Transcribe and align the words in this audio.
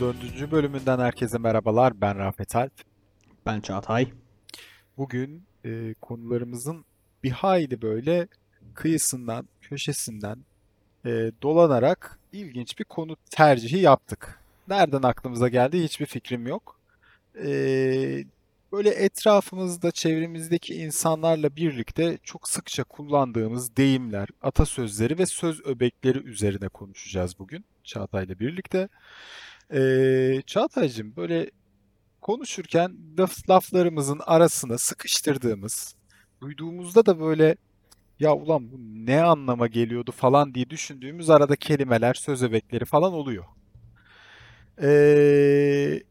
Kimiz 0.00 0.12
ki 0.12 0.22
bizim 0.22 0.46
34. 0.46 0.52
bölümünden 0.52 0.98
herkese 0.98 1.38
merhabalar. 1.38 2.00
Ben 2.00 2.18
Rafet 2.18 2.56
Alp. 2.56 2.72
Ben 3.46 3.60
Çağatay. 3.60 4.08
Bugün 4.96 5.42
e, 5.64 5.94
konularımızın 6.00 6.84
bir 7.22 7.30
hayli 7.30 7.82
böyle 7.82 8.28
kıyısından, 8.74 9.48
köşesinden 9.60 10.38
e, 11.04 11.10
dolanarak 11.42 12.18
ilginç 12.32 12.78
bir 12.78 12.84
konu 12.84 13.16
tercihi 13.30 13.78
yaptık. 13.78 14.40
Nereden 14.68 15.02
aklımıza 15.02 15.48
geldi 15.48 15.84
hiçbir 15.84 16.06
fikrim 16.06 16.46
yok. 16.46 16.80
E, 17.44 18.24
böyle 18.72 18.90
etrafımızda, 18.90 19.90
çevremizdeki 19.90 20.74
insanlarla 20.74 21.56
birlikte 21.56 22.18
çok 22.22 22.48
sıkça 22.48 22.84
kullandığımız 22.84 23.76
deyimler, 23.76 24.28
atasözleri 24.42 25.18
ve 25.18 25.26
söz 25.26 25.60
öbekleri 25.66 26.18
üzerine 26.18 26.68
konuşacağız 26.68 27.38
bugün 27.38 27.64
Çağatay'la 27.84 28.38
birlikte. 28.38 28.88
E, 29.74 30.42
Çağatay'cığım 30.46 31.16
böyle 31.16 31.50
konuşurken 32.20 32.96
laf, 33.18 33.50
laflarımızın 33.50 34.20
arasına 34.26 34.78
sıkıştırdığımız, 34.78 35.94
duyduğumuzda 36.40 37.06
da 37.06 37.20
böyle 37.20 37.56
ya 38.20 38.34
ulan 38.34 38.72
bu 38.72 38.76
ne 39.06 39.22
anlama 39.22 39.66
geliyordu 39.66 40.12
falan 40.12 40.54
diye 40.54 40.70
düşündüğümüz 40.70 41.30
arada 41.30 41.56
kelimeler, 41.56 42.14
söz 42.14 42.42
öbekleri 42.42 42.84
falan 42.84 43.12
oluyor. 43.12 43.44
Ee, 44.82 46.02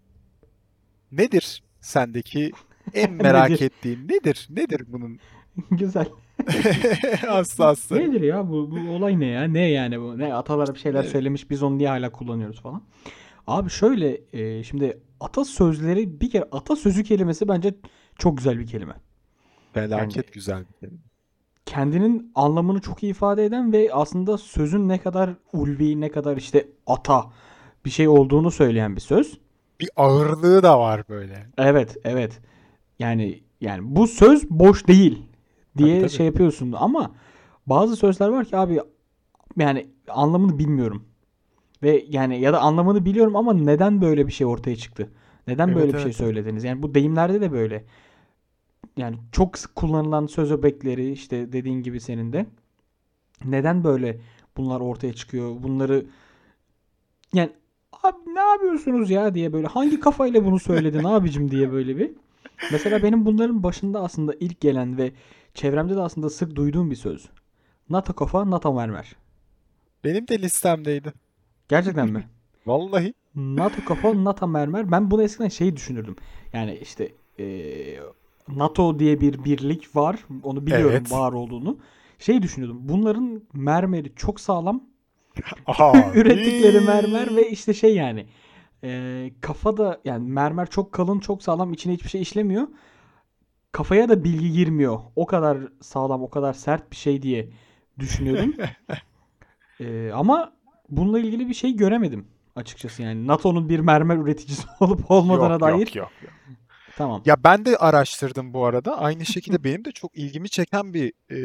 nedir 1.12 1.64
sendeki 1.82 2.52
en 2.94 3.12
merak 3.24 3.50
Nedir? 3.50 3.66
ettiğin 3.66 4.08
nedir? 4.08 4.48
Nedir 4.50 4.82
bunun 4.88 5.20
Güzel. 5.72 6.06
hassası? 7.28 7.96
Nedir 7.96 8.22
ya 8.22 8.50
bu, 8.50 8.72
bu 8.72 8.90
olay 8.92 9.20
ne 9.20 9.26
ya? 9.26 9.44
Ne 9.44 9.70
yani 9.72 10.02
bu? 10.02 10.18
Ne 10.18 10.34
atalar 10.34 10.74
bir 10.74 10.80
şeyler 10.80 11.00
Evet. 11.02 11.12
söylemiş 11.12 11.50
biz 11.50 11.64
onu 11.64 11.78
niye 11.78 11.90
hala 11.90 12.10
kullanıyoruz 12.12 12.62
falan. 12.62 12.84
Abi 13.50 13.70
şöyle 13.70 14.22
e, 14.34 14.64
şimdi 14.64 15.02
atasözleri 15.20 16.22
bir 16.22 16.30
kere 16.30 16.44
atasözü 16.52 17.04
kelimesi 17.04 17.48
bence 17.48 17.76
çok 18.18 18.38
güzel 18.38 18.60
bir 18.60 18.68
kelime. 18.68 18.94
Yani 19.76 19.90
Felaket 19.90 20.34
güzel 20.34 20.60
bir 20.60 20.74
kelime. 20.80 21.00
kendinin 21.66 22.32
anlamını 22.36 22.82
çok 22.82 23.04
iyi 23.04 23.12
ifade 23.12 23.46
eden 23.46 23.74
ve 23.74 23.90
aslında 23.94 24.38
sözün 24.38 24.90
ne 24.90 24.98
kadar 24.98 25.34
ulvi 25.54 26.02
ne 26.02 26.10
kadar 26.10 26.38
işte 26.38 26.68
ata 26.88 27.26
bir 27.86 27.90
şey 27.90 28.08
olduğunu 28.08 28.52
söyleyen 28.52 28.96
bir 28.96 29.02
söz. 29.02 29.40
Bir 29.80 29.90
ağırlığı 29.96 30.64
da 30.64 30.80
var 30.80 31.04
böyle. 31.10 31.48
Evet, 31.58 31.98
evet. 32.04 32.40
Yani 33.00 33.44
yani 33.62 33.96
bu 33.96 34.08
söz 34.08 34.50
boş 34.50 34.88
değil 34.88 35.26
Tabii 35.78 35.86
diye 35.86 36.00
tabii. 36.00 36.10
şey 36.10 36.26
yapıyorsun 36.26 36.72
ama 36.72 37.12
bazı 37.68 37.96
sözler 37.96 38.28
var 38.30 38.46
ki 38.46 38.58
abi 38.58 38.80
yani 39.58 39.88
anlamını 40.08 40.60
bilmiyorum. 40.60 41.09
Ve 41.84 42.06
yani 42.10 42.42
ya 42.42 42.54
da 42.54 42.60
anlamını 42.60 43.06
biliyorum 43.06 43.36
ama 43.36 43.54
neden 43.54 44.02
böyle 44.02 44.28
bir 44.28 44.32
şey 44.32 44.48
ortaya 44.48 44.76
çıktı? 44.76 45.10
Neden 45.48 45.76
böyle 45.76 45.84
Evet 45.84 45.94
bir 45.94 46.00
şey 46.00 46.14
söylediniz? 46.14 46.64
Yani 46.64 46.84
bu 46.84 46.96
deyimlerde 46.96 47.42
de 47.42 47.52
böyle. 47.52 47.86
Yani 48.98 49.18
çok 49.32 49.58
sık 49.58 49.76
kullanılan 49.76 50.26
söz 50.26 50.52
öbekleri 50.52 51.12
işte 51.12 51.52
dediğin 51.52 51.84
gibi 51.84 52.00
senin 52.00 52.34
de. 52.34 52.46
Neden 53.46 53.84
böyle 53.84 54.22
bunlar 54.58 54.80
ortaya 54.80 55.14
çıkıyor? 55.14 55.64
Bunları 55.64 56.06
yani 57.34 57.52
abi 58.04 58.18
ne 58.36 58.40
yapıyorsunuz 58.40 59.10
ya 59.12 59.36
diye 59.36 59.54
böyle 59.54 59.68
hangi 59.68 60.00
kafayla 60.00 60.46
bunu 60.46 60.60
söyledin 60.60 61.04
abicim 61.04 61.52
diye 61.52 61.72
böyle 61.72 61.98
bir. 61.98 62.12
Mesela 62.72 63.04
benim 63.04 63.26
bunların 63.26 63.64
başında 63.64 64.02
aslında 64.02 64.34
ilk 64.40 64.62
gelen 64.62 64.98
ve 64.98 65.12
çevremde 65.54 65.96
de 65.96 66.02
aslında 66.02 66.30
sık 66.30 66.56
duyduğum 66.56 66.92
bir 66.92 66.96
söz. 66.96 67.30
NATO 67.90 68.14
kafa, 68.14 68.50
NATO 68.50 68.74
mermer. 68.74 69.16
Benim 70.04 70.28
de 70.28 70.42
listemdeydi. 70.42 71.14
Gerçekten 71.70 72.10
mi? 72.10 72.30
Vallahi. 72.66 73.14
NATO 73.36 73.86
kafa, 73.86 74.24
NATO 74.24 74.48
mermer. 74.48 74.92
Ben 74.92 75.12
bunu 75.12 75.24
eskiden 75.24 75.50
şey 75.50 75.76
düşünürdüm. 75.76 76.16
Yani 76.54 76.78
işte 76.82 77.12
eee, 77.38 78.00
NATO 78.48 79.00
diye 79.00 79.22
bir 79.22 79.44
birlik 79.46 79.96
var. 79.96 80.26
Onu 80.44 80.66
biliyorum 80.66 80.96
Evet. 80.96 81.12
var 81.12 81.34
olduğunu. 81.34 81.78
Şey 82.20 82.42
düşünüyordum. 82.42 82.80
Bunların 82.82 83.42
mermeri 83.54 84.16
çok 84.16 84.40
sağlam. 84.40 84.84
Aha. 85.66 86.12
Ürettikleri 86.16 86.82
mermer 86.82 87.36
ve 87.36 87.50
işte 87.50 87.74
şey 87.74 87.96
yani 87.96 88.26
eee 88.84 89.34
kafada 89.42 90.02
yani 90.06 90.30
mermer 90.30 90.70
çok 90.70 90.92
kalın, 90.92 91.20
çok 91.20 91.44
sağlam. 91.44 91.74
içine 91.74 91.94
hiçbir 91.94 92.10
şey 92.10 92.22
işlemiyor. 92.22 92.68
Kafaya 93.72 94.10
da 94.10 94.24
bilgi 94.24 94.52
girmiyor. 94.52 95.00
O 95.16 95.26
kadar 95.26 95.58
sağlam, 95.82 96.24
o 96.24 96.30
kadar 96.30 96.54
sert 96.54 96.92
bir 96.92 96.96
şey 96.96 97.22
diye 97.22 97.50
düşünüyordum. 98.00 98.54
Eee, 99.80 100.12
ama 100.12 100.54
bununla 100.92 101.20
ilgili 101.20 101.50
bir 101.50 101.54
şey 101.54 101.76
göremedim 101.76 102.28
açıkçası 102.56 103.02
yani. 103.02 103.28
NATO'nun 103.28 103.70
bir 103.70 103.80
mermer 103.80 104.18
üreticisi 104.18 104.68
olup 104.80 105.12
olmadığına 105.12 105.54
Yok 105.54 105.62
dair. 105.62 105.80
yok 105.80 105.96
yok. 105.96 106.12
yok. 106.24 106.34
Tamam. 106.98 107.22
Ya 107.26 107.44
ben 107.44 107.66
de 107.66 107.78
araştırdım 107.78 108.54
bu 108.54 108.66
arada. 108.66 109.00
Aynı 109.00 109.26
şekilde 109.26 109.64
benim 109.64 109.86
de 109.86 109.92
çok 109.92 110.18
ilgimi 110.18 110.50
çeken 110.50 110.94
bir 110.94 111.14
e, 111.30 111.38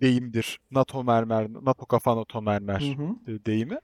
deyimdir. 0.00 0.60
NATO 0.70 1.04
mermer, 1.04 1.48
NATO 1.62 1.86
kafa 1.86 2.16
NATO 2.16 2.42
mermer 2.42 2.96
hı. 2.96 3.32
e, 3.32 3.44
deyimi. 3.44 3.78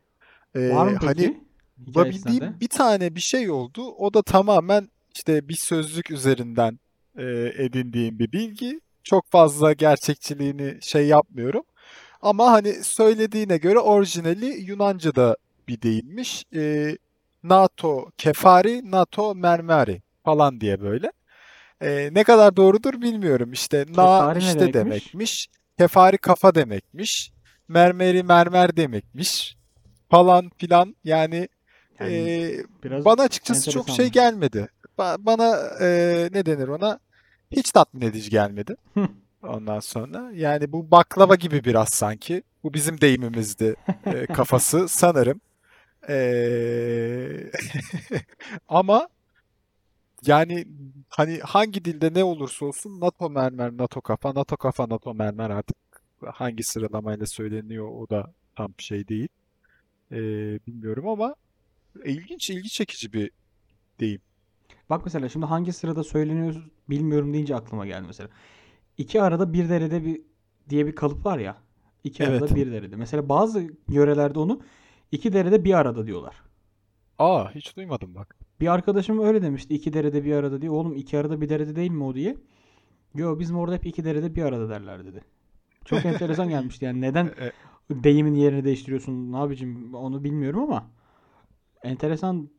E, 0.54 0.70
Var 0.70 0.88
mı 0.88 0.98
hani 1.00 1.16
peki 1.16 1.40
bulabildiğim 1.78 2.56
bir 2.60 2.68
tane 2.68 3.14
bir 3.14 3.20
şey 3.20 3.50
oldu. 3.50 3.82
O 3.98 4.14
da 4.14 4.22
tamamen 4.22 4.88
işte 5.14 5.48
bir 5.48 5.54
sözlük 5.54 6.10
üzerinden 6.10 6.78
e, 7.18 7.24
edindiğim 7.56 8.18
bir 8.18 8.32
bilgi. 8.32 8.80
Çok 9.04 9.30
fazla 9.30 9.72
gerçekçiliğini 9.72 10.78
şey 10.82 11.06
yapmıyorum. 11.06 11.62
Ama 12.20 12.52
hani 12.52 12.72
söylediğine 12.72 13.56
göre 13.56 13.78
orijinali 13.78 14.46
Yunanca'da 14.46 15.36
bir 15.68 15.82
deyimmiş. 15.82 16.44
E, 16.54 16.96
NATO 17.42 18.10
kefari, 18.18 18.90
NATO 18.90 19.34
mermeri 19.34 20.02
falan 20.24 20.60
diye 20.60 20.80
böyle. 20.80 21.12
E, 21.80 22.10
ne 22.12 22.24
kadar 22.24 22.56
doğrudur 22.56 23.00
bilmiyorum. 23.00 23.52
İşte 23.52 23.80
na 23.80 23.84
Kefari 23.94 24.38
işte 24.38 24.60
demekmiş? 24.60 24.74
demekmiş. 24.74 25.48
Kefari 25.78 26.18
kafa 26.18 26.54
demekmiş. 26.54 27.32
Mermeri 27.68 28.22
mermer 28.22 28.76
demekmiş. 28.76 29.56
Falan 30.10 30.50
filan. 30.58 30.96
Yani 31.04 31.48
Yani 32.00 32.12
e, 32.12 32.64
biraz 32.84 33.04
bana 33.04 33.22
açıkçası 33.22 33.70
çok 33.70 33.88
şey 33.88 34.08
gelmedi. 34.08 34.68
Ba- 34.98 35.16
bana 35.26 35.56
e, 35.80 36.28
ne 36.32 36.46
denir 36.46 36.68
ona? 36.68 36.98
Hiç 37.50 37.70
tatmin 37.72 38.00
edici 38.02 38.30
gelmedi. 38.30 38.76
Ondan 39.42 39.80
sonra 39.80 40.30
yani 40.34 40.72
bu 40.72 40.90
baklava 40.90 41.34
gibi 41.34 41.64
biraz 41.64 41.88
sanki. 41.88 42.42
Bu 42.62 42.74
bizim 42.74 43.00
deyimimizdi 43.00 43.76
e, 44.06 44.26
kafası 44.34 44.88
sanırım. 44.88 45.40
E, 46.08 47.50
ama 48.68 49.08
yani 50.26 50.66
hani 51.08 51.38
hangi 51.38 51.84
dilde 51.84 52.14
ne 52.14 52.24
olursa 52.24 52.66
olsun 52.66 53.00
NATO 53.00 53.30
mermer, 53.30 53.76
NATO 53.76 54.00
kafa, 54.00 54.34
NATO 54.34 54.56
kafa, 54.56 54.88
NATO 54.88 55.14
mermer 55.14 55.50
artık 55.50 55.76
hangi 56.26 56.62
sıralamayla 56.62 57.26
söyleniyor 57.26 57.88
o 57.88 58.10
da 58.10 58.32
tam 58.56 58.74
şey 58.78 59.08
değil. 59.08 59.28
E, 60.12 60.18
bilmiyorum 60.66 61.08
ama 61.08 61.34
ilginç, 62.04 62.50
ilgi 62.50 62.68
çekici 62.68 63.12
bir 63.12 63.30
deyim. 64.00 64.20
Bak 64.90 65.04
mesela 65.04 65.28
şimdi 65.28 65.46
hangi 65.46 65.72
sırada 65.72 66.04
söyleniyor 66.04 66.70
bilmiyorum 66.90 67.32
deyince 67.32 67.56
aklıma 67.56 67.86
geldi 67.86 68.04
mesela. 68.06 68.28
İki 69.00 69.22
arada 69.22 69.52
bir 69.52 69.68
derede 69.68 70.04
bir 70.04 70.22
diye 70.70 70.86
bir 70.86 70.94
kalıp 70.94 71.26
var 71.26 71.38
ya. 71.38 71.56
İki 72.04 72.24
Evet. 72.24 72.42
arada 72.42 72.54
bir 72.54 72.72
derede. 72.72 72.96
Mesela 72.96 73.28
bazı 73.28 73.68
yörelerde 73.88 74.38
onu 74.38 74.60
iki 75.12 75.32
derede 75.32 75.64
bir 75.64 75.74
arada 75.74 76.06
diyorlar. 76.06 76.42
Aa 77.18 77.54
hiç 77.54 77.76
duymadım 77.76 78.14
bak. 78.14 78.36
Bir 78.60 78.66
arkadaşım 78.68 79.18
öyle 79.20 79.42
demişti. 79.42 79.74
iki 79.74 79.92
derede 79.92 80.24
bir 80.24 80.32
arada 80.34 80.62
diye. 80.62 80.70
Oğlum 80.70 80.94
iki 80.96 81.18
arada 81.18 81.40
bir 81.40 81.48
derede 81.48 81.76
değil 81.76 81.90
mi 81.90 82.04
o 82.04 82.14
diye. 82.14 82.36
Yo 83.14 83.38
bizim 83.38 83.56
orada 83.58 83.74
hep 83.76 83.86
iki 83.86 84.04
derede 84.04 84.34
bir 84.36 84.42
arada 84.42 84.68
derler 84.68 85.04
dedi. 85.06 85.24
Çok 85.84 86.06
enteresan 86.06 86.48
gelmişti. 86.50 86.84
Yani 86.84 87.00
neden 87.00 87.26
E, 87.40 87.52
deyimin 87.90 88.34
yerini 88.34 88.64
değiştiriyorsun? 88.64 89.32
Ne 89.32 89.38
yapacağım 89.38 89.94
onu 89.94 90.24
bilmiyorum 90.24 90.62
ama 90.62 90.90
enteresan 91.82 92.50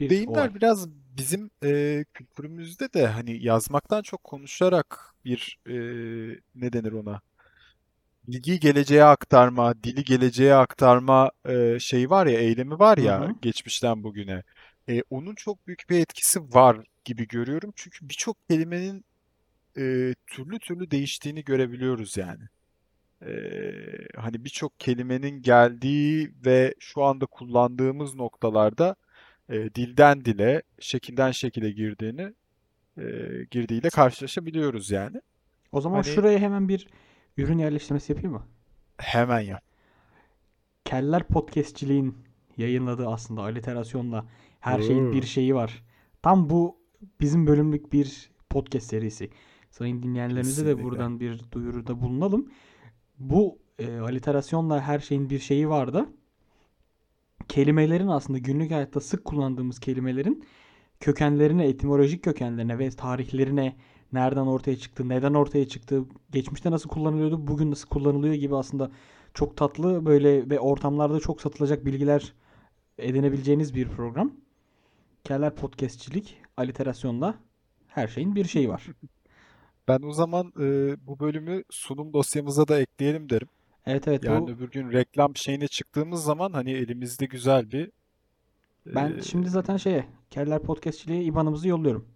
bir 0.00 0.10
deyimler 0.10 0.48
olay. 0.48 0.54
biraz 0.54 0.88
bizim 1.18 1.50
e, 1.64 2.04
kültürümüzde 2.14 2.92
de 2.92 3.06
hani 3.06 3.44
yazmaktan 3.44 4.02
çok 4.02 4.24
konuşarak 4.24 5.14
bir 5.24 5.58
e, 5.66 5.74
ne 6.54 6.72
denir 6.72 6.92
ona? 6.92 7.20
Bilgiyi 8.28 8.60
geleceğe 8.60 9.04
aktarma, 9.04 9.82
dili 9.82 10.04
geleceğe 10.04 10.54
aktarma 10.54 11.30
e, 11.48 11.78
şeyi 11.80 12.10
var 12.10 12.26
ya, 12.26 12.40
eylemi 12.40 12.78
var 12.78 12.98
ya 12.98 13.20
hı. 13.20 13.32
geçmişten 13.42 14.02
bugüne. 14.04 14.42
E, 14.88 15.02
onun 15.10 15.34
çok 15.34 15.66
büyük 15.66 15.84
bir 15.90 15.98
etkisi 15.98 16.40
var 16.40 16.86
gibi 17.04 17.28
görüyorum. 17.28 17.72
Çünkü 17.76 18.08
birçok 18.08 18.48
kelimenin 18.48 19.04
e, 19.78 20.14
türlü 20.26 20.58
türlü 20.58 20.90
değiştiğini 20.90 21.44
görebiliyoruz 21.44 22.16
yani. 22.16 22.42
E, 23.22 23.30
hani 24.16 24.44
birçok 24.44 24.80
kelimenin 24.80 25.42
geldiği 25.42 26.32
ve 26.46 26.74
şu 26.78 27.02
anda 27.02 27.26
kullandığımız 27.26 28.14
noktalarda 28.14 28.96
e, 29.48 29.74
dilden 29.74 30.24
dile, 30.24 30.62
şekilden 30.80 31.30
şekile 31.30 31.70
girdiğini, 31.70 32.34
e, 32.98 33.02
girdiğiyle 33.50 33.90
karşılaşabiliyoruz 33.90 34.90
yani. 34.90 35.20
O 35.72 35.80
zaman 35.80 36.02
Hani 36.02 36.14
şuraya 36.14 36.38
hemen 36.38 36.68
bir 36.68 36.88
ürün 37.36 37.58
yerleştirmesi 37.58 38.12
yapayım 38.12 38.32
mı? 38.32 38.42
hemen 38.98 39.40
yap. 39.40 39.62
Keller 40.84 41.22
Podcast'ciliğin 41.28 42.14
yayınladığı 42.56 43.08
aslında 43.08 43.42
aliterasyonla 43.42 44.26
her 44.60 44.82
şeyin 44.82 45.12
bir 45.12 45.22
şeyi 45.22 45.54
var. 45.54 45.82
Tam 46.22 46.50
bu 46.50 46.78
bizim 47.20 47.46
bölümlük 47.46 47.92
bir 47.92 48.30
podcast 48.50 48.86
serisi. 48.86 49.30
Sayın 49.70 50.02
dinleyenlerimize 50.02 50.66
de 50.66 50.82
buradan 50.82 51.20
bir 51.20 51.40
duyuruda 51.52 52.00
bulunalım. 52.00 52.48
Bu 53.18 53.58
e, 53.78 53.98
aliterasyonla 53.98 54.80
her 54.82 54.98
şeyin 54.98 55.30
bir 55.30 55.38
şeyi 55.38 55.68
var 55.68 55.92
da 55.94 56.08
kelimelerin 57.48 58.08
aslında 58.08 58.38
günlük 58.38 58.70
hayatta 58.70 59.00
sık 59.00 59.24
kullandığımız 59.24 59.80
kelimelerin 59.80 60.44
kökenlerine, 61.00 61.66
etimolojik 61.66 62.24
kökenlerine 62.24 62.78
ve 62.78 62.90
tarihlerine 62.90 63.76
nereden 64.12 64.46
ortaya 64.46 64.76
çıktı, 64.76 65.08
neden 65.08 65.34
ortaya 65.34 65.68
çıktı, 65.68 66.04
geçmişte 66.32 66.70
nasıl 66.70 66.90
kullanılıyordu, 66.90 67.46
bugün 67.46 67.70
nasıl 67.70 67.88
kullanılıyor 67.88 68.34
gibi 68.34 68.56
aslında 68.56 68.90
çok 69.34 69.56
tatlı 69.56 70.06
böyle 70.06 70.50
ve 70.50 70.60
ortamlarda 70.60 71.20
çok 71.20 71.40
satılacak 71.40 71.86
bilgiler 71.86 72.32
edinebileceğiniz 72.98 73.74
bir 73.74 73.88
program. 73.88 74.32
Keller 75.24 75.54
Podcastçilik, 75.54 76.36
aliterasyonla 76.56 77.34
her 77.86 78.08
şeyin 78.08 78.34
bir 78.34 78.44
şeyi 78.44 78.68
var. 78.68 78.86
Ben 79.88 80.02
o 80.02 80.12
zaman 80.12 80.52
e, 80.60 80.96
bu 81.06 81.20
bölümü 81.20 81.62
sunum 81.70 82.12
dosyamıza 82.12 82.68
da 82.68 82.80
ekleyelim 82.80 83.28
derim. 83.30 83.48
Evet 83.88 84.08
evet 84.08 84.24
Yani 84.24 84.46
bu 84.46 84.50
öbür 84.50 84.70
gün 84.70 84.92
reklam 84.92 85.36
şeyine 85.36 85.68
çıktığımız 85.68 86.24
zaman 86.24 86.52
hani 86.52 86.70
elimizde 86.72 87.26
güzel 87.26 87.72
bir 87.72 87.90
ben 88.86 89.12
e, 89.18 89.22
şimdi 89.22 89.48
zaten 89.48 89.76
şeye 89.76 90.06
Keller 90.30 90.62
Podcastçiliğe 90.62 91.22
IBAN'ımızı 91.24 91.68
yolluyorum. 91.68 92.08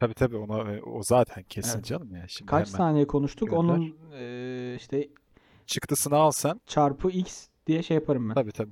tabii 0.00 0.14
tabii 0.14 0.36
ona 0.36 0.72
e, 0.72 0.82
o 0.82 1.02
zaten 1.02 1.42
kesin 1.48 1.74
Evet. 1.74 1.84
canım 1.84 2.16
ya. 2.16 2.24
Şimdi 2.28 2.50
Kaç 2.50 2.68
saniye 2.68 3.06
konuştuk? 3.06 3.48
gönder. 3.50 3.58
Onun 3.62 3.96
e, 4.18 4.74
işte 4.76 5.08
çıktısını 5.66 6.16
al 6.16 6.30
sen. 6.30 6.60
çarpı 6.66 7.10
x 7.10 7.46
diye 7.66 7.82
şey 7.82 7.94
yaparım 7.94 8.28
ben. 8.28 8.34
Tabii 8.34 8.52
tabii. 8.52 8.70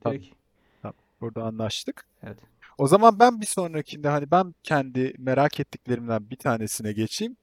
Tamam. 0.00 0.18
Direkt. 0.18 0.34
Burada 1.20 1.42
anlaştık. 1.44 2.06
Evet. 2.22 2.38
O 2.78 2.86
zaman 2.86 3.18
ben 3.18 3.40
bir 3.40 3.46
sonrakinde 3.46 4.08
hani 4.08 4.30
ben 4.30 4.54
kendi 4.62 5.14
merak 5.18 5.60
ettiklerimden 5.60 6.30
bir 6.30 6.36
tanesine 6.36 6.92
geçeyim. 6.92 7.36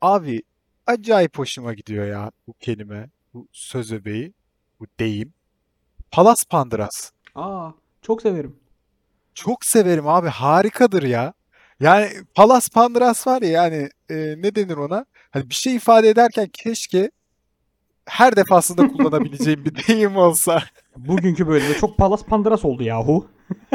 Abi 0.00 0.42
acayip 0.86 1.38
hoşuma 1.38 1.74
gidiyor 1.74 2.06
ya 2.06 2.30
bu 2.46 2.52
kelime, 2.52 3.08
bu 3.34 3.48
söz 3.52 3.92
öbeği, 3.92 4.32
bu 4.80 4.86
deyim. 5.00 5.32
Palas 6.10 6.44
Pandras. 6.44 7.12
Aa, 7.34 7.70
çok 8.02 8.22
severim. 8.22 8.56
Çok 9.34 9.64
severim 9.64 10.08
abi 10.08 10.28
harikadır 10.28 11.02
ya. 11.02 11.32
Yani 11.80 12.10
Palas 12.34 12.68
Pandras 12.68 13.26
var 13.26 13.42
ya 13.42 13.48
yani 13.50 13.88
e, 14.10 14.14
ne 14.38 14.54
denir 14.54 14.76
ona? 14.76 15.06
Hani 15.30 15.50
bir 15.50 15.54
şey 15.54 15.76
ifade 15.76 16.08
ederken 16.08 16.48
keşke 16.52 17.10
her 18.06 18.36
defasında 18.36 18.88
kullanabileceğim 18.92 19.64
bir 19.64 19.86
deyim 19.86 20.16
olsa. 20.16 20.62
Bugünkü 20.96 21.46
bölümde 21.46 21.74
çok 21.74 21.98
palas 21.98 22.24
pandıras 22.24 22.64
oldu 22.64 22.82
yahu. 22.82 23.28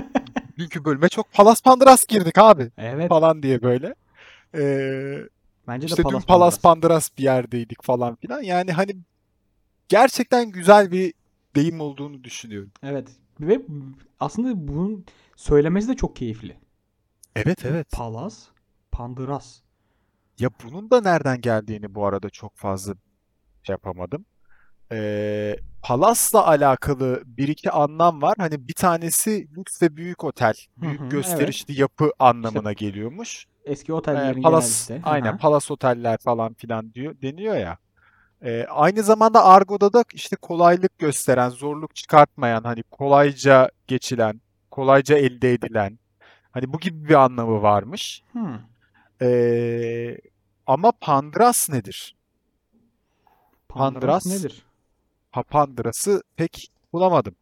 Dünkü 0.57 0.85
bölüme 0.85 1.09
çok 1.09 1.33
Palas 1.33 1.61
Pandras 1.61 2.05
girdik 2.05 2.37
abi 2.37 2.71
Evet. 2.77 3.09
falan 3.09 3.43
diye 3.43 3.61
böyle. 3.61 3.95
Ee, 4.55 5.17
Bence 5.67 5.87
de 5.87 5.89
İşte 5.89 6.03
dün 6.03 6.09
palas 6.09 6.25
Palas 6.25 6.59
pandıras. 6.59 6.61
Pandras 6.61 7.09
bir 7.17 7.23
yerdeydik 7.23 7.83
falan 7.83 8.15
filan. 8.15 8.41
Yani 8.41 8.71
hani 8.71 8.95
gerçekten 9.89 10.51
güzel 10.51 10.91
bir 10.91 11.13
deyim 11.55 11.81
olduğunu 11.81 12.23
düşünüyorum. 12.23 12.71
Evet. 12.83 13.09
Ve 13.39 13.61
aslında 14.19 14.67
bunun 14.67 15.05
söylemesi 15.35 15.87
de 15.87 15.95
çok 15.95 16.15
keyifli. 16.15 16.57
Evet 17.35 17.65
evet. 17.65 17.91
Palas 17.91 18.47
pandıras. 18.91 19.59
Ya 20.39 20.49
bunun 20.63 20.89
da 20.89 21.01
nereden 21.01 21.41
geldiğini 21.41 21.95
bu 21.95 22.05
arada 22.05 22.29
çok 22.29 22.55
fazla 22.57 22.93
şey 23.63 23.73
yapamadım. 23.73 24.25
Ee, 24.91 25.57
Palas'la 25.81 26.47
alakalı 26.47 27.23
bir 27.25 27.47
iki 27.47 27.71
anlam 27.71 28.21
var. 28.21 28.35
Hani 28.37 28.67
bir 28.67 28.73
tanesi 28.73 29.47
lüks 29.57 29.81
ve 29.81 29.97
büyük 29.97 30.23
otel, 30.23 30.53
büyük 30.77 31.11
gösterişli 31.11 31.79
yapı 31.81 32.11
anlamına 32.19 32.73
geliyormuş. 32.73 33.45
Eski 33.65 33.91
Ee, 33.91 33.95
otellerin 33.95 34.41
Palas, 34.41 34.87
genelde. 34.87 35.05
aynen. 35.05 35.37
Palas 35.37 35.71
oteller 35.71 36.17
falan 36.17 36.53
filan 36.53 36.93
diyor 36.93 37.15
deniyor 37.21 37.55
ya. 37.55 37.77
Ee, 38.43 38.65
aynı 38.69 39.03
zamanda 39.03 39.45
argoda 39.45 39.93
da 39.93 40.03
işte 40.13 40.35
kolaylık 40.35 40.99
gösteren, 40.99 41.49
zorluk 41.49 41.95
çıkartmayan, 41.95 42.63
hani 42.63 42.83
kolayca 42.83 43.69
geçilen, 43.87 44.41
kolayca 44.71 45.17
elde 45.17 45.53
edilen, 45.53 45.99
hani 46.51 46.73
bu 46.73 46.79
gibi 46.79 47.09
bir 47.09 47.13
anlamı 47.13 47.61
varmış. 47.61 48.23
Hmm. 48.31 48.59
Ee, 49.21 50.17
ama 50.67 50.91
pandras 51.01 51.69
nedir? 51.69 52.15
Pandıras 53.69 54.23
Pandras. 54.23 54.43
nedir? 54.43 54.65
Papandras'ı 55.31 56.23
pek 56.35 56.71
bulamadım. 56.93 57.35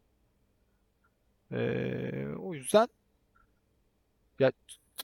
Ee, 1.51 2.27
o 2.39 2.53
yüzden 2.53 2.87
ya 4.39 4.51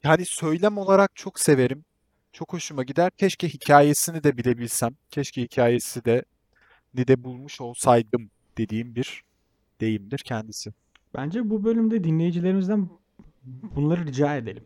hani 0.02 0.24
söylem 0.26 0.78
olarak 0.78 1.16
çok 1.16 1.40
severim. 1.40 1.84
Çok 2.38 2.52
hoşuma 2.52 2.82
gider. 2.82 3.10
Keşke 3.10 3.48
hikayesini 3.48 4.24
de 4.24 4.36
bilebilsem. 4.36 4.96
Keşke 5.10 5.42
hikayesi 5.42 6.04
de 6.04 6.24
ni 6.94 7.08
de 7.08 7.24
bulmuş 7.24 7.60
olsaydım 7.60 8.30
dediğim 8.58 8.94
bir 8.94 9.22
deyimdir 9.80 10.18
kendisi. 10.18 10.72
Bence 11.14 11.50
bu 11.50 11.64
bölümde 11.64 12.04
dinleyicilerimizden 12.04 12.88
bunları 13.44 14.06
rica 14.06 14.36
edelim. 14.36 14.64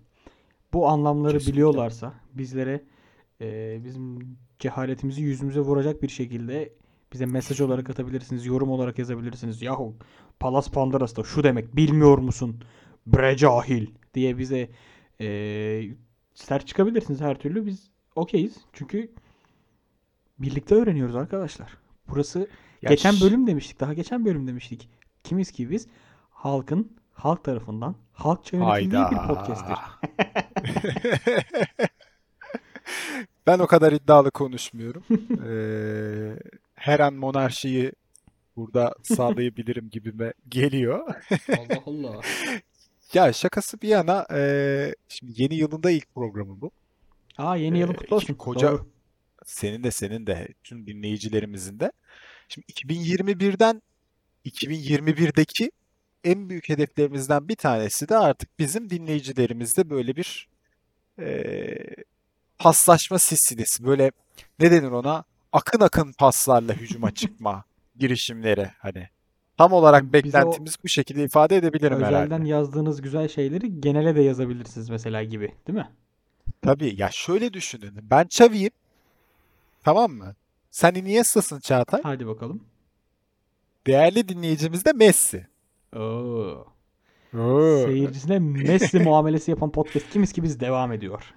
Bu 0.72 0.88
anlamları 0.88 1.32
Kesinlikle. 1.32 1.52
biliyorlarsa 1.52 2.14
bizlere 2.34 2.84
e, 3.40 3.78
bizim 3.84 4.36
cehaletimizi 4.58 5.22
yüzümüze 5.22 5.60
vuracak 5.60 6.02
bir 6.02 6.08
şekilde 6.08 6.72
bize 7.12 7.26
mesaj 7.26 7.60
olarak 7.60 7.90
atabilirsiniz, 7.90 8.46
yorum 8.46 8.70
olarak 8.70 8.98
yazabilirsiniz. 8.98 9.62
Yahu 9.62 9.96
Palas 10.40 10.70
Pandoras 10.70 11.16
da 11.16 11.24
şu 11.24 11.44
demek 11.44 11.76
bilmiyor 11.76 12.18
musun? 12.18 12.64
Bre 13.06 13.36
cahil 13.36 13.86
diye 14.14 14.38
bize 14.38 14.70
e, 15.20 15.82
sert 16.34 16.66
çıkabilirsiniz 16.66 17.20
her 17.20 17.38
türlü. 17.38 17.66
Biz 17.66 17.90
okeyiz. 18.16 18.56
Çünkü 18.72 19.10
birlikte 20.38 20.74
öğreniyoruz 20.74 21.16
arkadaşlar. 21.16 21.76
Burası 22.08 22.48
Ya 22.82 22.88
geçen 22.88 23.14
bölüm 23.20 23.46
demiştik. 23.46 23.80
Daha 23.80 23.94
geçen 23.94 24.24
bölüm 24.24 24.46
demiştik. 24.46 24.88
Kimiz 25.24 25.50
ki 25.50 25.70
biz? 25.70 25.86
Halkın, 26.30 26.96
halk 27.12 27.44
tarafından, 27.44 27.96
halkça 28.12 28.56
yönetildiği 28.56 29.02
bir 29.10 29.16
podcast'tir. 29.28 29.76
Ben 33.46 33.58
o 33.58 33.66
kadar 33.66 33.92
iddialı 33.92 34.30
konuşmuyorum. 34.30 35.02
Ee, 35.46 36.36
her 36.74 37.00
an 37.00 37.14
monarşiyi 37.14 37.92
burada 38.56 38.94
sağlayabilirim 39.02 39.90
gibime 39.90 40.32
geliyor. 40.48 41.14
Allah 41.48 41.82
Allah. 41.86 42.20
Ya 43.14 43.32
şakası 43.32 43.80
bir 43.82 43.88
yana 43.88 44.26
eee, 44.30 44.94
şimdi 45.08 45.42
yeni 45.42 45.54
yılında 45.54 45.90
ilk 45.90 46.14
programı 46.14 46.60
bu. 46.60 46.70
Aa 47.38 47.56
yeni 47.56 47.78
yılın 47.78 47.92
kutlu 47.94 48.16
olsun. 48.16 48.34
koca- 48.34 48.68
Doğru. 48.72 48.86
Senin 49.46 49.84
de 49.84 49.90
senin 49.90 50.26
de 50.26 50.48
tüm 50.64 50.86
dinleyicilerimizin 50.86 51.80
de. 51.80 51.92
Şimdi 52.48 52.66
2021'den 52.68 53.82
2021'deki 54.44 55.70
en 56.24 56.48
büyük 56.48 56.68
hedeflerimizden 56.68 57.48
bir 57.48 57.56
tanesi 57.56 58.08
de 58.08 58.16
artık 58.16 58.58
bizim 58.58 58.90
dinleyicilerimizde 58.90 59.90
böyle 59.90 60.16
bir 60.16 60.48
eee 61.18 61.94
paslaşma 62.58 63.18
silsilesi. 63.18 63.84
Böyle 63.86 64.10
ne 64.58 64.70
denir 64.70 64.90
ona? 64.90 65.24
Akın 65.52 65.80
akın 65.80 66.12
paslarla 66.12 66.72
hücuma 66.74 67.10
çıkma 67.10 67.64
girişimleri 67.98 68.70
hani. 68.78 69.08
Tam 69.58 69.72
olarak 69.72 70.04
o 70.04 70.12
beklentimiz 70.12 70.76
bu 70.84 70.88
şekilde 70.88 71.24
ifade 71.24 71.56
edebilirim 71.56 71.96
Özelden 71.96 72.26
herhalde. 72.30 72.48
yazdığınız 72.48 73.02
güzel 73.02 73.28
şeyleri 73.28 73.80
genele 73.80 74.16
de 74.16 74.22
yazabilirsiniz 74.22 74.90
mesela 74.90 75.22
gibi, 75.22 75.52
değil 75.66 75.78
mi? 75.78 75.88
Tabii 76.62 76.94
ya 77.00 77.08
şöyle 77.12 77.52
düşünün. 77.52 77.92
Ben 78.10 78.24
Xavi'yim. 78.24 78.70
Tamam 79.84 80.12
mı? 80.12 80.34
Sen 80.70 80.94
Iniesta'sın 80.94 81.60
Çağatay. 81.60 82.00
Hadi 82.02 82.26
bakalım. 82.26 82.64
Değerli 83.86 84.28
dinleyicimiz 84.28 84.84
de 84.84 84.92
Messi. 84.92 85.46
Oo. 85.96 86.66
Oo. 87.38 87.84
Seyircisine 87.84 88.38
Messi 88.38 88.98
muamelesi 89.04 89.50
yapan 89.50 89.72
podcast 89.72 90.10
kimiz 90.10 90.32
ki 90.32 90.42
biz 90.42 90.60
devam 90.60 90.92
ediyor. 90.92 91.34